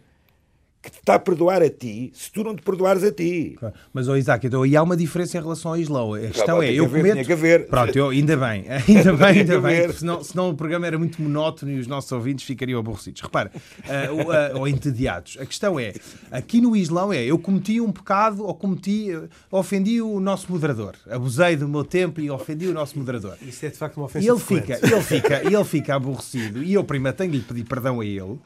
[0.86, 3.58] que te está a perdoar a ti se tu não te perdoares a ti.
[3.92, 6.14] Mas, oh, Isaac, então aí há uma diferença em relação ao Islão.
[6.14, 7.26] A questão é, eu haver, cometo...
[7.26, 7.66] que haver.
[7.66, 11.72] Pronto, eu, ainda bem, ainda bem, ainda bem, senão, senão o programa era muito monótono
[11.72, 13.20] e os nossos ouvintes ficariam aborrecidos.
[13.20, 15.36] Repara, uh, uh, ou entediados.
[15.40, 15.92] A questão é,
[16.30, 20.94] aqui no Islão é, eu cometi um pecado ou cometi, uh, ofendi o nosso moderador.
[21.10, 23.36] Abusei do meu tempo e ofendi o nosso moderador.
[23.42, 26.72] Isso é de facto uma ofensa e ele fica, ele fica, ele fica aborrecido e
[26.72, 28.38] eu primeiro tenho de lhe pedir perdão a ele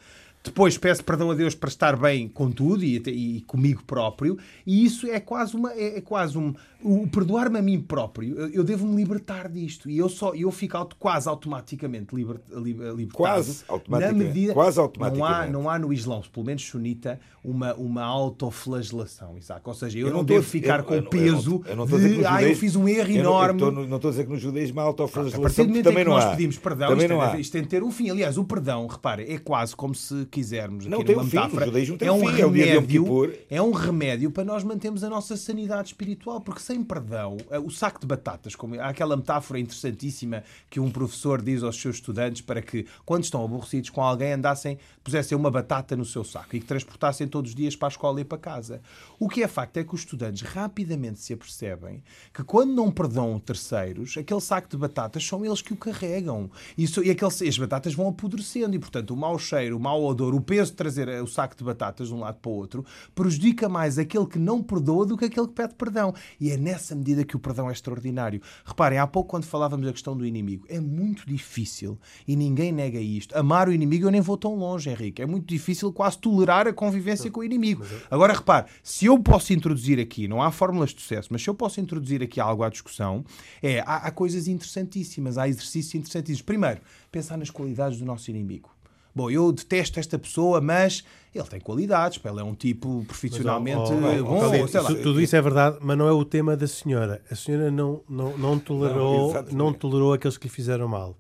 [0.42, 4.85] depois peço perdão a Deus para estar bem com tudo e, e comigo próprio, e
[4.85, 8.87] isso é quase uma é, é quase um, o perdoar-me a mim próprio, eu devo
[8.87, 13.16] me libertar disto e eu só eu fico auto, quase automaticamente liber, liber, libertado.
[13.16, 14.24] Quase automaticamente.
[14.24, 15.53] Medida, quase automaticamente.
[15.53, 19.66] Não há, não há no Islão, pelo menos sunita, uma, uma autoflagelação, Isaac.
[19.66, 21.98] Ou seja, eu, eu não, não devo ficar eu, com o peso eu não, eu
[21.98, 23.61] de ah, eu fiz um erro enorme.
[23.61, 25.40] Não, não, estou a dizer que no judaísmo há autoflagelação.
[25.40, 26.31] A partir do momento também em que nós há.
[26.31, 27.40] pedimos perdão, também isto, não é, há.
[27.40, 28.11] isto tem de ter um fim.
[28.11, 30.87] Aliás, o perdão, repare, é quase como se quisermos.
[30.87, 34.31] Não tem um fim, o judaísmo tem é um fim, remédio, é, é um remédio
[34.31, 38.55] para nós mantermos a nossa sanidade espiritual, porque sem perdão eh, o saco de batatas,
[38.55, 43.25] como há aquela metáfora interessantíssima que um professor diz aos seus estudantes para que, quando
[43.25, 47.51] estão aborrecidos com alguém, andassem, pusessem uma batata no seu saco e que transportassem todos
[47.51, 48.81] os dias para a escola e para casa.
[49.19, 53.38] O que é facto é que os estudantes rapidamente se apercebem que quando não perdoam
[53.38, 56.51] terceiros, aquele saco de batatas são eles que o carregam.
[56.77, 60.19] Isso, e aquele, as batatas vão apodrecendo e, portanto, o mau cheiro, o mau odor,
[60.22, 63.68] o peso de trazer o saco de batatas de um lado para o outro prejudica
[63.68, 66.14] mais aquele que não perdoa do que aquele que pede perdão.
[66.40, 68.40] E é nessa medida que o perdão é extraordinário.
[68.64, 73.00] Reparem, há pouco quando falávamos da questão do inimigo, é muito difícil, e ninguém nega
[73.00, 75.22] isto, amar o inimigo eu nem vou tão longe, Henrique.
[75.22, 77.85] É muito difícil quase tolerar a convivência com o inimigo.
[78.11, 81.54] Agora, repare, se eu posso introduzir aqui, não há fórmulas de sucesso, mas se eu
[81.54, 83.24] posso introduzir aqui algo à discussão,
[83.62, 86.42] é, há, há coisas interessantíssimas, há exercícios interessantíssimos.
[86.42, 86.80] Primeiro,
[87.11, 88.70] pensar nas qualidades do nosso inimigo.
[89.14, 94.20] Bom, eu detesto esta pessoa, mas ele tem qualidades, ele é um tipo profissionalmente mas,
[94.20, 94.64] oh, oh, bom.
[94.64, 97.23] Oh, tudo isso é verdade, mas não é o tema da senhora.
[97.31, 101.16] A senhora não, não, não, tolerou, não, não tolerou aqueles que lhe fizeram mal.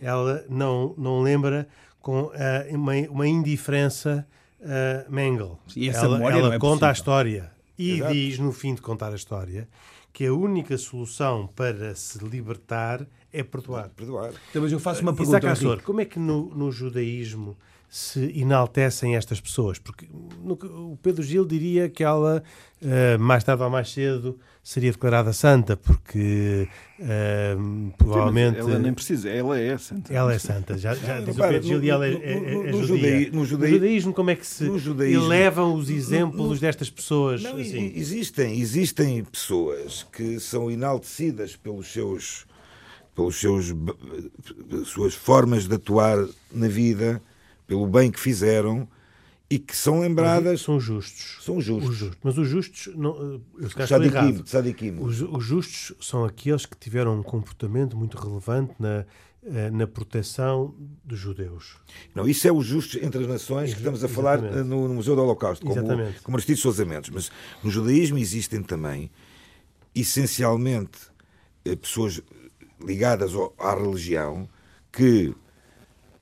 [0.00, 1.68] Ela não, não lembra
[2.00, 2.32] com uh,
[2.72, 4.26] uma, uma indiferença
[4.60, 5.58] uh, Mengel.
[5.76, 8.12] E essa ela ela é conta a história e Exato.
[8.12, 9.66] diz, no fim de contar a história,
[10.12, 13.88] que a única solução para se libertar é perdoar.
[13.90, 14.32] Perdoar.
[14.50, 15.38] Então, mas eu faço uma pergunta.
[15.38, 17.56] Isaac Assor, como é que no, no judaísmo
[17.90, 19.80] se enaltecem estas pessoas?
[19.80, 20.08] Porque
[20.40, 20.54] no,
[20.92, 22.40] o Pedro Gil diria que ela,
[22.80, 26.68] uh, mais tarde ou mais cedo, seria declarada santa, porque
[27.00, 28.60] uh, provavelmente.
[28.60, 30.14] Ela nem precisa, ela é santa.
[30.14, 32.84] Ela é santa, já, já diz o Pedro Gil e ela é, é, é no,
[32.84, 33.30] judia.
[33.32, 34.64] no, judaísmo, como é que se
[35.12, 37.42] elevam os exemplos destas pessoas?
[37.42, 37.92] Não, assim?
[37.96, 42.46] existem, existem pessoas que são enaltecidas pelos seus
[43.16, 43.74] pelos seus
[44.86, 47.20] suas formas de atuar na vida,
[47.70, 48.88] pelo bem que fizeram
[49.48, 50.60] e que são lembradas.
[50.60, 51.38] são justos.
[51.40, 51.90] São justos.
[51.90, 52.18] Os justos.
[52.20, 52.96] Mas os justos.
[52.96, 54.98] Não, eu sadiquim, sadiquim.
[54.98, 59.06] Os, os justos são aqueles que tiveram um comportamento muito relevante na,
[59.46, 61.76] eh, na proteção dos judeus.
[62.12, 65.14] Não, isso é os justos entre as nações que estamos a falar eh, no, Museu
[65.14, 66.22] do Holocausto, como, Exatamente.
[66.22, 67.10] como Aristides Sousa Mendes.
[67.10, 67.30] Mas
[67.62, 69.12] no judaísmo existem também,
[69.94, 70.98] essencialmente,
[71.64, 72.20] eh, pessoas
[72.84, 73.30] ligadas
[73.60, 74.48] à religião
[74.90, 75.32] que,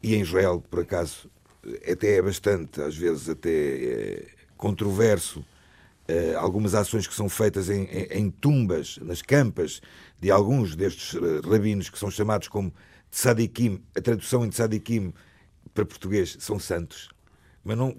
[0.03, 1.31] e em Israel, por acaso,
[1.91, 4.27] até é bastante, às vezes até é
[4.57, 5.45] controverso,
[6.07, 9.81] eh, algumas ações que são feitas em, em, em, tumbas, nas campas
[10.21, 12.73] de alguns destes eh, rabinos que são chamados como
[13.11, 15.13] tzadikim, a tradução em tzadikim
[15.75, 17.09] para português são santos,
[17.65, 17.95] mas não,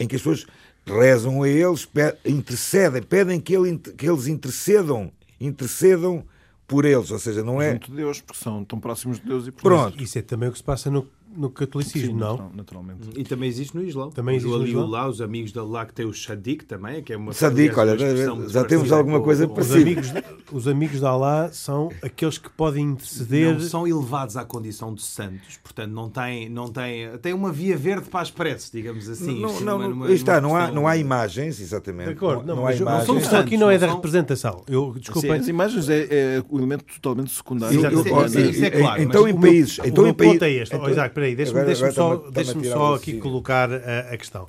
[0.00, 0.46] em que as pessoas
[0.86, 1.88] rezam a eles,
[2.24, 6.24] intercedem, pedem que, ele, que eles intercedam, intercedam
[6.66, 7.72] por eles, ou seja, não é.
[7.72, 10.02] Junto de Deus, porque são tão próximos de Deus e por Pronto.
[10.02, 12.50] Isso é também o que se passa no no catolicismo, Sim, não?
[12.54, 13.08] Naturalmente.
[13.16, 14.10] E também existe no Islão.
[14.10, 14.86] Também existe no Islão.
[14.86, 17.96] Lá, os amigos da lá que tem o Shadik também, que é uma Shadik, olha,
[18.48, 20.00] já temos alguma coisa parecida.
[20.00, 20.12] Os amigos,
[20.52, 23.54] os amigos da Allah são aqueles que podem interceder.
[23.54, 27.76] Não são elevados à condição de santos, portanto não têm, não têm, têm uma via
[27.76, 29.40] verde para as preces, digamos assim.
[29.40, 32.08] Não, não, numa, numa, está, não há, não há imagens, exatamente.
[32.08, 33.10] De acordo, não, não, há imagens.
[33.10, 34.62] A questão aqui não é da representação.
[34.68, 35.28] Eu, desculpa.
[35.28, 37.78] Sim, as imagens é, é o elemento totalmente secundário.
[37.78, 39.02] Isso é claro.
[39.02, 39.80] Então em países.
[39.84, 40.40] Então em países.
[41.32, 44.48] Exato, espera aí, deixa-me só, deixa só aqui colocar a, a questão.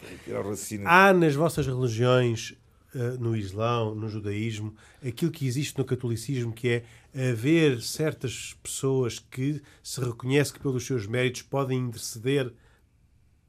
[0.85, 2.53] Há nas vossas religiões,
[2.93, 4.73] uh, no Islão, no judaísmo,
[5.05, 6.83] aquilo que existe no catolicismo, que
[7.13, 12.51] é haver certas pessoas que se reconhece que pelos seus méritos podem interceder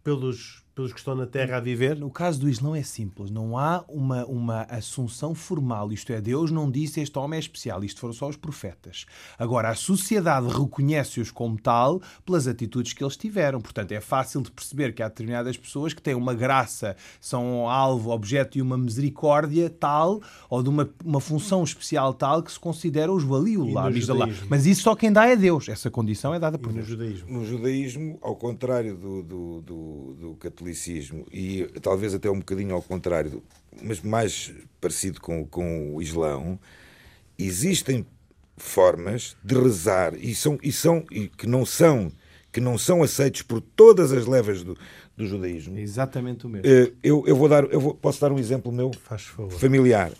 [0.03, 1.97] pelos pelos que estão na Terra a viver?
[1.97, 3.31] No caso do Islão é simples.
[3.31, 5.91] Não há uma, uma assunção formal.
[5.91, 7.83] Isto é, Deus não disse este homem é especial.
[7.83, 9.07] Isto foram só os profetas.
[9.39, 13.59] Agora, a sociedade reconhece-os como tal pelas atitudes que eles tiveram.
[13.59, 18.11] Portanto, é fácil de perceber que há determinadas pessoas que têm uma graça, são alvo,
[18.11, 23.11] objeto de uma misericórdia tal ou de uma, uma função especial tal que se considera
[23.11, 23.25] os
[24.15, 24.27] lá.
[24.51, 25.71] Mas isso só quem dá é Deus.
[25.71, 26.87] Essa condição é dada por e Deus.
[26.87, 27.33] No judaísmo?
[27.33, 32.75] No judaísmo, ao contrário do, do, do, do catolicismo, catolicismo e talvez até um bocadinho
[32.75, 33.43] ao contrário,
[33.83, 36.59] mas mais parecido com, com o Islão,
[37.39, 38.05] existem
[38.57, 42.11] formas de rezar e são e são e que não são
[42.51, 44.79] que não são aceitos por todas as levas do,
[45.15, 45.77] do judaísmo.
[45.77, 46.67] É exatamente o mesmo.
[46.67, 48.91] Eh, eu, eu vou dar eu vou, posso dar um exemplo meu
[49.59, 50.11] familiar.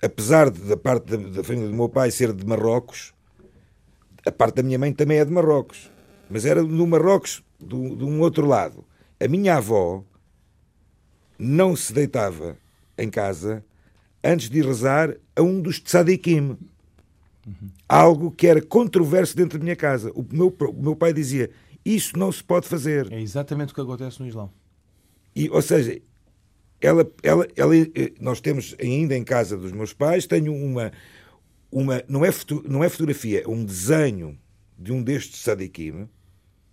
[0.00, 3.12] Apesar de, da parte da, da família do meu pai ser de Marrocos,
[4.24, 5.90] a parte da minha mãe também é de Marrocos,
[6.30, 8.84] mas era no Marrocos do, de um outro lado.
[9.18, 10.04] A minha avó
[11.38, 12.56] não se deitava
[12.98, 13.64] em casa
[14.22, 16.56] antes de rezar a um dos tzadikim.
[17.46, 17.70] Uhum.
[17.88, 20.10] Algo que era controverso dentro da minha casa.
[20.14, 21.50] O meu, o meu pai dizia:
[21.84, 23.10] Isso não se pode fazer.
[23.12, 24.50] É exatamente o que acontece no Islão.
[25.34, 26.00] E, ou seja,
[26.80, 30.92] ela, ela, ela, eh, nós temos ainda em casa dos meus pais, tenho uma,
[31.70, 34.38] uma não, é foto, não é fotografia, é um desenho
[34.78, 36.08] de um destes tzadikim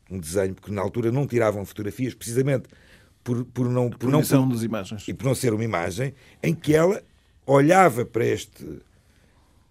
[0.09, 2.67] um desenho, porque na altura não tiravam fotografias, precisamente
[3.23, 3.89] por, por não.
[3.89, 5.07] Por não por, das imagens.
[5.07, 7.01] E por não ser uma imagem, em que ela
[7.45, 8.81] olhava para este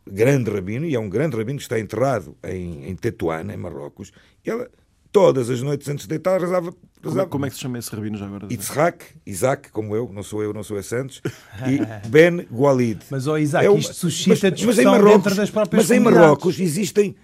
[0.07, 4.13] grande rabino, e é um grande rabino que está enterrado em, em Tetuana, em Marrocos,
[4.45, 4.69] e ela,
[5.13, 6.75] todas as noites antes de deitar, rezava.
[7.03, 8.47] Como, é, como é que se chama esse rabino já agora?
[8.51, 11.21] Itzhak, Isaac, como eu, não sou eu, não sou a Santos,
[11.69, 13.01] e Ben Gualid.
[13.11, 15.97] Mas, oh, Isaac, é uma, isto suscita mas, mas em Marrocos, dentro das próprias Mas
[15.97, 17.15] em Marrocos existem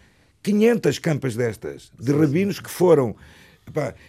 [0.42, 3.14] 500 campas destas, de rabinos que foram,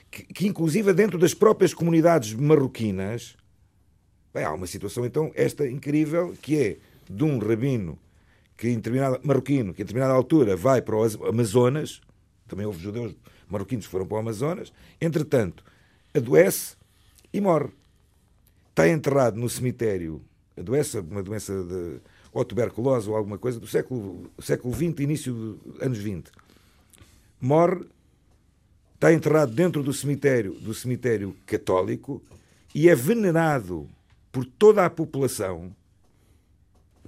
[0.10, 3.36] que, que, inclusive dentro das próprias comunidades marroquinas,
[4.34, 6.78] bem, há uma situação então esta incrível, que é
[7.10, 7.98] de um rabino
[8.56, 12.02] que em determinada, marroquino, que em determinada altura vai para o Amazonas,
[12.46, 13.16] também houve judeus
[13.48, 15.64] marroquinos que foram para o Amazonas, entretanto,
[16.14, 16.76] adoece
[17.34, 17.70] e morre.
[18.70, 20.22] Está enterrado no cemitério,
[20.58, 22.00] adoece, uma doença de
[22.34, 26.32] ou tuberculose ou alguma coisa do século, século XX, início dos anos 20.
[27.42, 27.86] Morre,
[28.96, 32.22] está enterrado dentro do cemitério, do cemitério católico
[32.76, 33.90] e é venerado
[34.32, 35.74] por toda a população,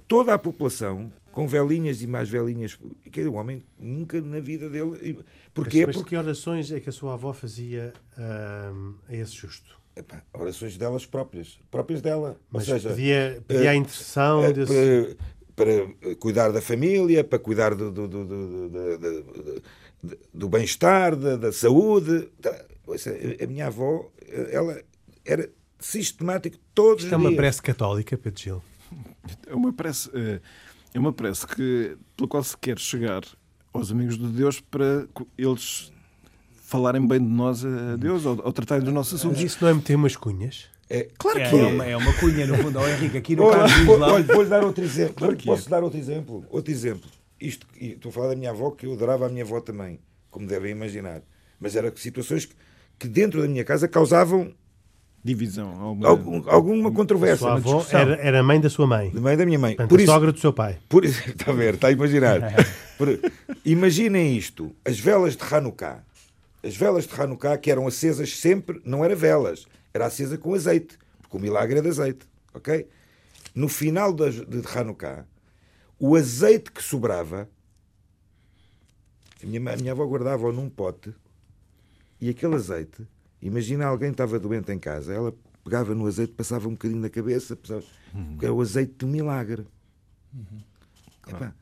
[0.08, 2.78] toda a população, com velhinhas e mais velhinhas.
[3.10, 5.24] Que o homem nunca na vida dele.
[5.54, 5.86] Porquê?
[5.86, 9.81] Mas, mas que orações é que a sua avó fazia uh, a esse justo?
[9.94, 12.36] Epá, orações delas próprias, próprias dela.
[12.50, 15.16] Mas Ou seja, pedia, pedia a eh, intercessão uh, desse...
[15.54, 19.62] para, para, cuidar da família, para cuidar do, do, do, do,
[20.32, 22.30] do bem-estar, da, da, saúde.
[23.42, 24.10] A minha avó,
[24.50, 24.82] ela
[25.24, 27.26] era sistemática todos Isto os dias.
[27.26, 28.62] é uma prece católica, Pedro Gil?
[29.46, 30.40] É uma prece, eh,
[30.94, 33.22] é uma prece que, pela qual se quer chegar
[33.72, 35.91] aos amigos de Deus para eles
[36.72, 39.42] falarem bem de nós a Deus ou, ou tratarem dos nossos assuntos.
[39.42, 40.70] Mas isso não é meter umas cunhas?
[40.88, 41.60] É, claro é, que é.
[41.60, 42.78] É uma, é uma cunha, no fundo.
[42.80, 43.90] Oh, Henrique, aqui no caso.
[43.90, 45.14] Olha, vou-lhe dar outro exemplo.
[45.14, 45.70] Claro Posso é.
[45.70, 46.44] dar outro exemplo?
[46.50, 47.10] Outro exemplo.
[47.38, 50.46] Isto, estou a falar da minha avó, que eu adorava a minha avó também, como
[50.46, 51.20] devem imaginar.
[51.60, 52.54] Mas eram situações que,
[52.98, 54.52] que dentro da minha casa causavam
[55.24, 57.52] divisão, alguma, Algum, alguma controvérsia.
[57.52, 59.10] A sua avó era, era a mãe da sua mãe.
[59.10, 59.76] Da mãe da minha mãe.
[59.76, 60.78] Portanto, por a isso, sogra do seu pai.
[60.88, 62.40] Por, está a ver, está a imaginar.
[62.98, 63.08] por,
[63.64, 66.02] imaginem isto: as velas de Hanukkah
[66.62, 70.96] as velas de Hanukkah, que eram acesas sempre, não era velas, era acesa com azeite,
[71.20, 72.88] porque o milagre é de azeite, ok?
[73.54, 75.26] No final de Hanukkah,
[75.98, 77.48] o azeite que sobrava
[79.42, 81.12] A minha, a minha avó guardava-o num pote
[82.20, 83.06] e aquele azeite,
[83.40, 85.34] imagina alguém estava doente em casa, ela
[85.64, 87.84] pegava no azeite, passava um bocadinho na cabeça, passava,
[88.14, 88.38] uhum.
[88.40, 89.66] era o azeite do milagre.
[90.32, 90.60] Uhum.
[91.22, 91.54] Claro.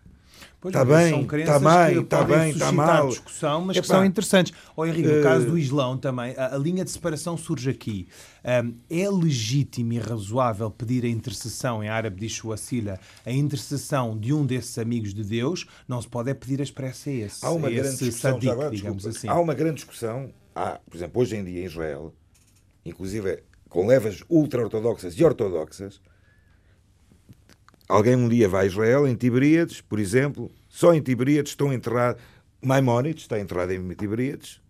[0.62, 3.08] Está bem, está bem, está bem, está mal.
[3.08, 3.82] discussão, mas Epá.
[3.82, 4.52] que são interessantes.
[4.76, 8.06] Ou Henrique, no caso do Islão também, a, a, linha de separação surge aqui.
[8.44, 14.34] Um, é legítimo e razoável pedir a intercessão, em árabe diz Wasila, a intercessão de
[14.34, 17.44] um desses amigos de Deus, não se pode é pedir a expressa a esse.
[17.44, 19.28] Há uma grande discussão, sadiq, agora, digamos assim.
[19.28, 22.12] Há uma grande discussão, há, por exemplo, hoje em dia em Israel,
[22.84, 26.02] inclusive com levas ultra-ortodoxas e ortodoxas,
[27.90, 32.22] Alguém um dia vai a Israel, em Tiberíades, por exemplo, só em Tiberíades estão enterrados.
[32.62, 34.60] Maimónides está enterrado em Tiberíades.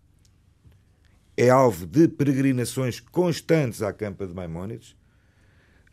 [1.37, 4.97] É alvo de peregrinações constantes à campa de Maimónides.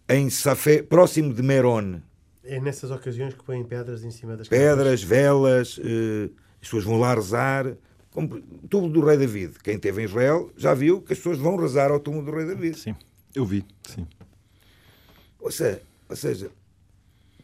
[0.07, 1.99] Em Safé, próximo de Meron.
[2.45, 5.03] É nessas ocasiões que põem pedras em cima das Pedras, campas.
[5.03, 7.75] velas, eh, as pessoas vão lá rezar.
[8.11, 9.59] Como, túmulo do rei David.
[9.61, 12.45] Quem esteve em Israel já viu que as pessoas vão rezar ao túmulo do rei
[12.45, 12.78] David.
[12.78, 12.95] Sim,
[13.36, 14.07] eu vi, sim.
[15.41, 16.49] Ou seja, ou seja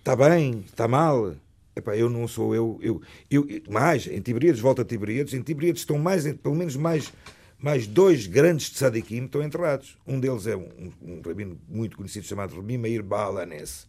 [0.04, 1.34] está bem, está mal.
[1.74, 3.02] Epá, eu não sou eu, eu,
[3.32, 3.48] eu.
[3.70, 7.12] Mais, em Tiberíades, volta a Tiberíades, em Tiberíades estão mais, pelo menos mais,
[7.58, 9.98] mais dois grandes tzadikim estão enterrados.
[10.06, 13.88] Um deles é um, um rabino muito conhecido chamado Rabi Meir Baalanes.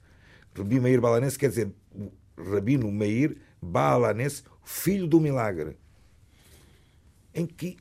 [0.57, 1.73] Rabi Meir Baalanes quer dizer
[2.39, 5.77] Rabino Meir Baalanes, filho do milagre.
[7.35, 7.77] Em que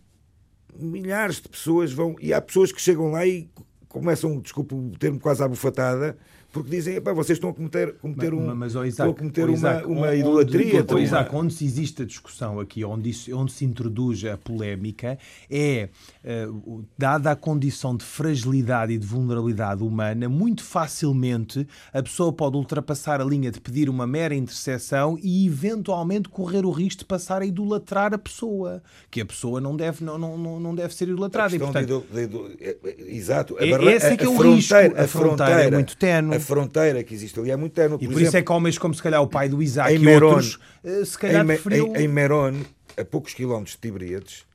[0.76, 2.16] milhares de pessoas vão.
[2.20, 3.48] E há pessoas que chegam lá e
[3.88, 6.18] começam, desculpa o termo quase à bufatada,
[6.54, 10.02] porque dizem, vocês estão a cometer, cometer, um, mas, mas, Isaac, cometer oh, Isaac, uma,
[10.02, 10.86] uma onde, idolatria.
[10.88, 15.18] Oh, Isaac, onde se existe a discussão aqui, onde, isso, onde se introduz a polémica,
[15.50, 15.90] é,
[16.24, 22.56] uh, dada a condição de fragilidade e de vulnerabilidade humana, muito facilmente a pessoa pode
[22.56, 27.42] ultrapassar a linha de pedir uma mera intercessão e eventualmente correr o risco de passar
[27.42, 31.56] a idolatrar a pessoa, que a pessoa não deve, não, não, não deve ser idolatrada.
[31.56, 33.58] E, portanto, de, de, de, exato.
[33.58, 34.76] A é, barra, esse é que é o risco.
[34.76, 37.98] A fronteira, a fronteira é muito tenue fronteira que existe ali é muito terno.
[37.98, 39.94] Por e por exemplo, isso é que homens como se calhar o pai do Isaac
[39.94, 41.96] e Meron, outros, eh, se calhar em, preferiu...
[41.96, 42.62] Em, em Meron,
[42.98, 44.46] a poucos quilómetros de Tiberíades,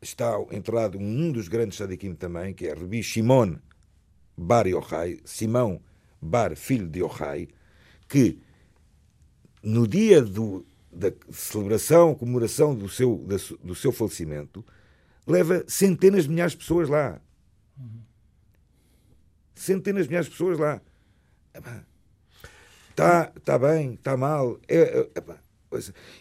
[0.00, 3.56] está enterrado um dos grandes sadiquim também, que é Rebi Shimon
[4.38, 5.80] Bar Yochai, Simão
[6.22, 7.48] Bar, filho de Yochai,
[8.08, 8.38] que
[9.62, 13.26] no dia do, da celebração, comemoração do seu,
[13.62, 14.64] do seu falecimento,
[15.26, 17.20] leva centenas de milhares de pessoas lá.
[19.54, 20.80] Centenas de milhares de pessoas lá.
[22.90, 24.58] Está tá bem, está mal.
[24.68, 25.08] É,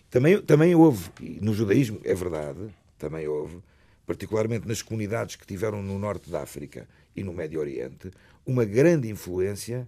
[0.10, 1.10] também, também houve,
[1.42, 3.62] no judaísmo, é verdade, também houve,
[4.06, 8.12] particularmente nas comunidades que tiveram no norte da África e no Médio Oriente,
[8.46, 9.88] uma grande influência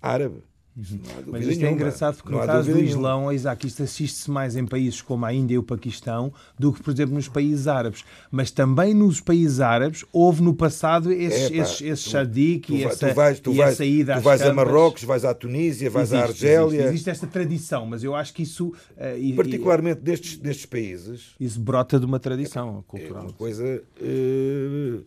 [0.00, 0.42] árabe.
[0.76, 1.68] Mas isto é nenhuma.
[1.68, 3.34] é engraçado porque no caso do Islão, nenhuma.
[3.34, 6.92] Isaac, isto assiste-se mais em países como a Índia e o Paquistão do que, por
[6.92, 8.04] exemplo, nos países árabes.
[8.30, 13.52] Mas também nos países árabes houve no passado esses shadik e, essa, tu vais, tu
[13.52, 16.66] vais, ida Tu vais a Marrocos, vais à Tunísia, vais existe, à Argélia.
[16.66, 18.68] Existe, existe, esta tradição, mas eu acho que isso.
[18.68, 21.34] Uh, Particularmente e, destes, destes países.
[21.38, 23.22] Isso brota de uma tradição é, cultural.
[23.22, 25.04] É uma coisa uh,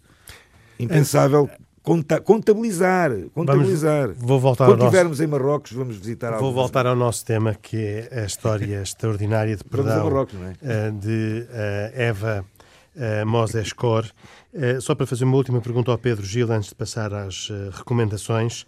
[0.78, 1.49] impensável.
[1.51, 4.07] É contabilizar, contabilizar.
[4.07, 5.23] Vamos, vou voltar Quando estivermos nosso...
[5.23, 9.63] em Marrocos, vamos visitar Vou voltar ao nosso tema, que é a história extraordinária de
[9.65, 10.55] perdão Marrocos, é?
[10.61, 12.45] Eh, de uh, Eva
[12.95, 14.05] uh, Moses Cor.
[14.53, 17.69] Uh, só para fazer uma última pergunta ao Pedro Gil, antes de passar às uh,
[17.71, 18.65] recomendações,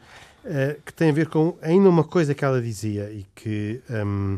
[0.86, 4.38] que tem a ver com ainda uma coisa que ela dizia e que, um,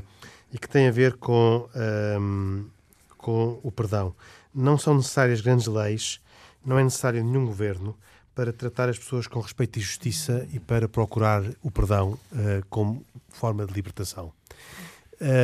[0.54, 1.68] e que tem a ver com,
[2.18, 2.64] um,
[3.18, 4.16] com o perdão.
[4.56, 6.22] Não são necessárias grandes leis,
[6.66, 7.94] não é necessário nenhum governo,
[8.38, 13.04] para tratar as pessoas com respeito e justiça e para procurar o perdão uh, como
[13.30, 14.32] forma de libertação.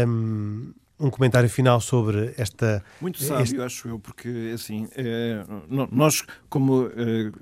[0.08, 2.86] Um, um comentário final sobre esta.
[3.02, 3.60] Muito sábio, este...
[3.60, 5.44] acho eu, porque assim, é,
[5.92, 6.88] nós, como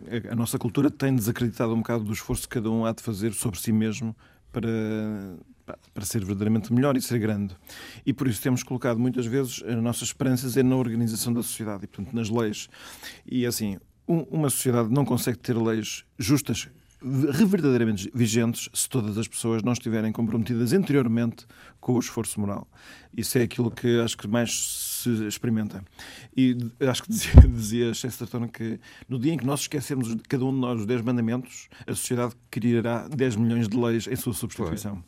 [0.07, 3.03] é, a nossa cultura tem desacreditado um bocado do esforço que cada um há de
[3.03, 4.15] fazer sobre si mesmo
[4.53, 4.69] para,
[5.93, 7.57] para ser verdadeiramente melhor e ser grande.
[8.05, 11.83] E por isso temos colocado muitas vezes as nossas esperanças é na organização da sociedade
[11.83, 12.69] e, portanto, nas leis.
[13.25, 13.77] E assim,
[14.29, 16.69] uma sociedade não consegue ter leis justas,
[17.03, 21.47] verdadeiramente vigentes, se todas as pessoas não estiverem comprometidas anteriormente
[21.79, 22.67] com o esforço moral.
[23.15, 25.83] Isso é aquilo que acho que mais se experimenta.
[26.37, 30.53] E acho que dizia, dizia Chesterton que no dia em que nós esquecermos cada um
[30.53, 35.03] de nós os 10 mandamentos, a sociedade criará 10 milhões de leis em sua substituição.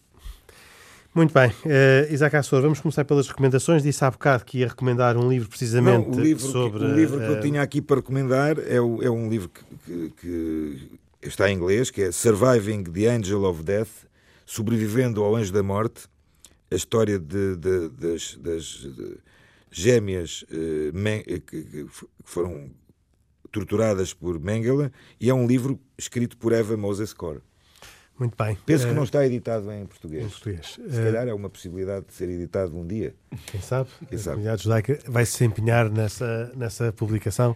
[1.14, 1.49] Muito bem.
[1.49, 3.84] Uh, Isaac Assor, vamos começar pelas recomendações.
[3.84, 6.80] Disse há bocado que ia recomendar um livro precisamente Não, o livro sobre...
[6.80, 9.49] Que, o livro que eu eh, tinha aqui para recomendar é, o, é um livro
[9.49, 10.89] que, que,
[11.22, 14.07] que, está em inglês, que é Surviving the Angel of Death,
[14.43, 16.05] Sobrevivendo ao Anjo da Morte,
[16.72, 18.88] a história de, de, das, das,
[19.70, 21.86] gêmeas uh, que
[22.24, 22.72] foram
[23.51, 24.91] torturadas por Mengele
[25.22, 27.41] e é um livro escrito por Eva Moses Core.
[28.24, 28.57] Muito bem.
[28.65, 30.24] Penso que não está editado em português.
[30.24, 30.80] Em português.
[30.89, 33.13] Se calhar é uma possibilidade de ser editado um dia.
[33.47, 33.89] Quem sabe?
[34.07, 34.36] Quem a sabe?
[34.36, 37.53] comunidade judaica vai se empenhar nessa, nessa publicação.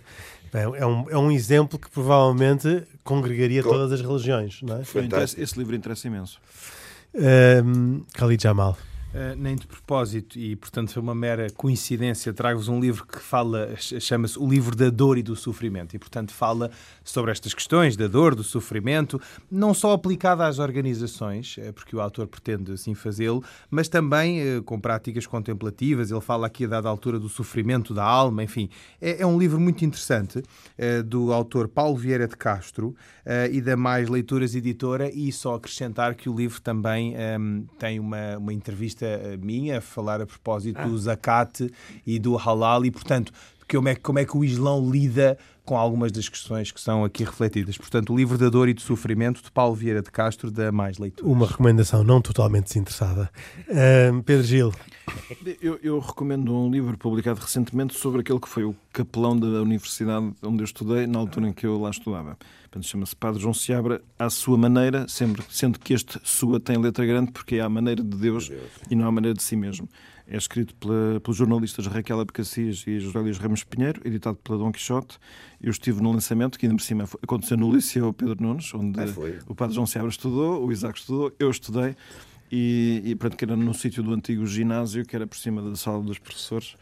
[0.53, 3.69] É, é, um, é um exemplo que provavelmente congregaria Com...
[3.69, 4.61] todas as religiões.
[4.61, 4.81] Não é?
[5.37, 6.37] Esse livro interessa imenso.
[7.15, 8.77] Um, Khalid Jamal.
[9.13, 12.33] Uh, nem de propósito, e portanto foi uma mera coincidência.
[12.33, 16.33] Trago-vos um livro que fala, chama-se O Livro da Dor e do Sofrimento, e portanto
[16.33, 16.69] fala
[17.05, 22.01] sobre estas questões da dor, do sofrimento, não só aplicada às organizações, eh, porque o
[22.01, 23.41] autor pretende assim fazê-lo,
[23.71, 26.11] mas também uh, com práticas contemplativas.
[26.11, 28.69] Ele fala aqui a dada altura do sofrimento da alma, enfim.
[28.99, 30.43] É, é um livro muito interessante
[31.05, 32.95] do autor Paulo Vieira de Castro
[33.51, 38.37] e da Mais Leituras Editora, e só acrescentar que o livro também ehm, tem uma,
[38.37, 40.87] uma entrevista entrevista eh, minha a falar a propósito ah.
[40.87, 41.71] do zakat
[42.05, 43.31] e do halal e, portanto,
[43.69, 47.25] como é, como é que o Islão lida com algumas das questões que são aqui
[47.25, 47.77] refletidas.
[47.77, 50.97] Portanto, o livro da dor e do sofrimento de Paulo Vieira de Castro, da Mais
[50.97, 51.29] Leitura.
[51.29, 53.29] Uma recomendação não totalmente desinteressada.
[53.67, 54.73] Uh, Pedro Gil.
[55.61, 60.33] Eu, eu, recomendo um livro publicado recentemente sobre aquele que foi o capelão da universidade
[60.41, 62.37] onde eu estudei, na altura em que eu lá estudava.
[62.81, 67.31] Chama-se Padre João Seabra, à sua maneira, sempre, sendo que este sua tem letra grande
[67.31, 68.51] porque é à maneira de Deus
[68.89, 69.89] e não à maneira de si mesmo.
[70.27, 75.17] É escrito pela, pelos jornalistas Raquel Abcacias e José Ramos Pinheiro, editado pela Dom Quixote.
[75.61, 79.05] Eu estive no lançamento, que ainda por cima aconteceu no Liceu Pedro Nunes, onde ah,
[79.47, 81.95] o Padre João Seabra estudou, o Isaac estudou, eu estudei.
[82.51, 85.75] E, e pronto, que era no sítio do antigo ginásio, que era por cima da
[85.75, 86.75] sala dos professores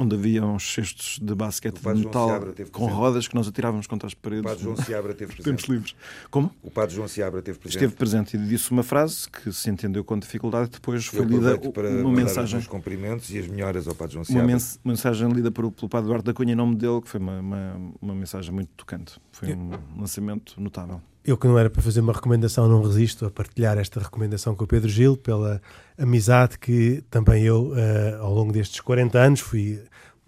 [0.00, 2.40] onde havia uns cestos de basquete de metal
[2.72, 4.44] com rodas que nós atirávamos contra as paredes.
[4.44, 5.44] O Padre João Seabra teve presente.
[5.44, 5.94] Tempos livres.
[6.30, 6.50] Como?
[6.62, 7.76] O Padre João Seabra teve presente.
[7.76, 11.90] Esteve presente e disse uma frase que se entendeu com dificuldade depois foi lida para
[11.90, 12.58] uma mensagem.
[12.58, 14.42] os cumprimentos e as melhoras ao Padre João Seabra.
[14.42, 17.20] Uma mens mensagem lida pelo, pelo Padre Eduardo da Cunha em nome dele, que foi
[17.20, 19.20] uma, uma, uma mensagem muito tocante.
[19.30, 21.02] Foi um lançamento notável.
[21.24, 24.64] Eu que não era para fazer uma recomendação, não resisto a partilhar esta recomendação com
[24.64, 25.60] o Pedro Gil, pela
[25.98, 29.82] amizade que também eu, uh, ao longo destes 40 anos, fui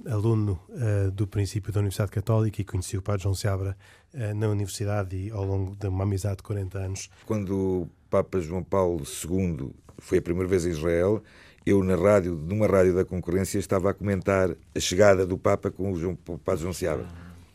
[0.06, 3.74] aluno uh, do princípio da Universidade Católica e conheci o Padre João Seabra
[4.12, 7.10] uh, na universidade e ao longo de uma amizade de 40 anos.
[7.24, 11.22] Quando o Papa João Paulo II foi a primeira vez a Israel,
[11.64, 15.92] eu na rádio, numa rádio da concorrência, estava a comentar a chegada do Papa com
[15.92, 17.06] o, João, o Padre João Seabra.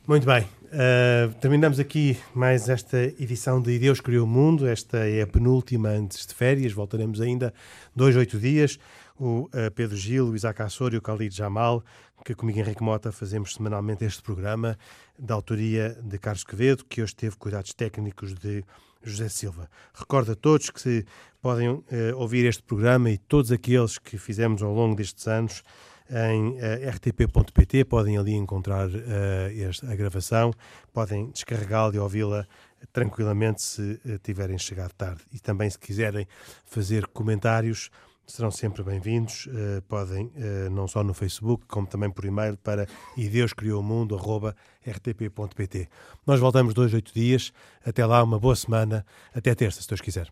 [0.07, 0.43] Muito bem.
[0.43, 4.65] Uh, terminamos aqui mais esta edição de Deus Criou o Mundo.
[4.65, 6.71] Esta é a penúltima antes de férias.
[6.71, 7.53] Voltaremos ainda
[7.93, 8.79] dois, oito dias.
[9.19, 11.83] O uh, Pedro Gil, o Isaac Assor e o Khalid Jamal
[12.27, 14.77] que comigo Henrique Mota fazemos semanalmente este programa
[15.17, 18.65] da autoria de Carlos Quevedo, que hoje teve cuidados técnicos de
[19.01, 19.69] José Silva.
[19.93, 21.05] Recordo a todos que se
[21.41, 21.83] podem uh,
[22.15, 25.63] ouvir este programa e todos aqueles que fizemos ao longo destes anos
[26.09, 30.53] em uh, eh, rtp.pt, podem ali encontrar uh, esta, a gravação,
[30.93, 32.47] podem descarregá-la e ouvi-la
[32.93, 35.21] tranquilamente se tiverem chegado tarde.
[35.33, 36.27] E também se quiserem
[36.65, 37.89] fazer comentários,
[38.27, 39.47] serão sempre bem-vindos.
[39.47, 42.85] Uh, podem, uh, não só no Facebook, como também por e-mail para
[43.15, 45.87] ideuscrioumundo.rtp.pt.
[46.25, 47.53] Nós voltamos dois, oito dias.
[47.85, 49.05] Até lá, uma boa semana.
[49.33, 50.29] Até terça, se Deus quiser.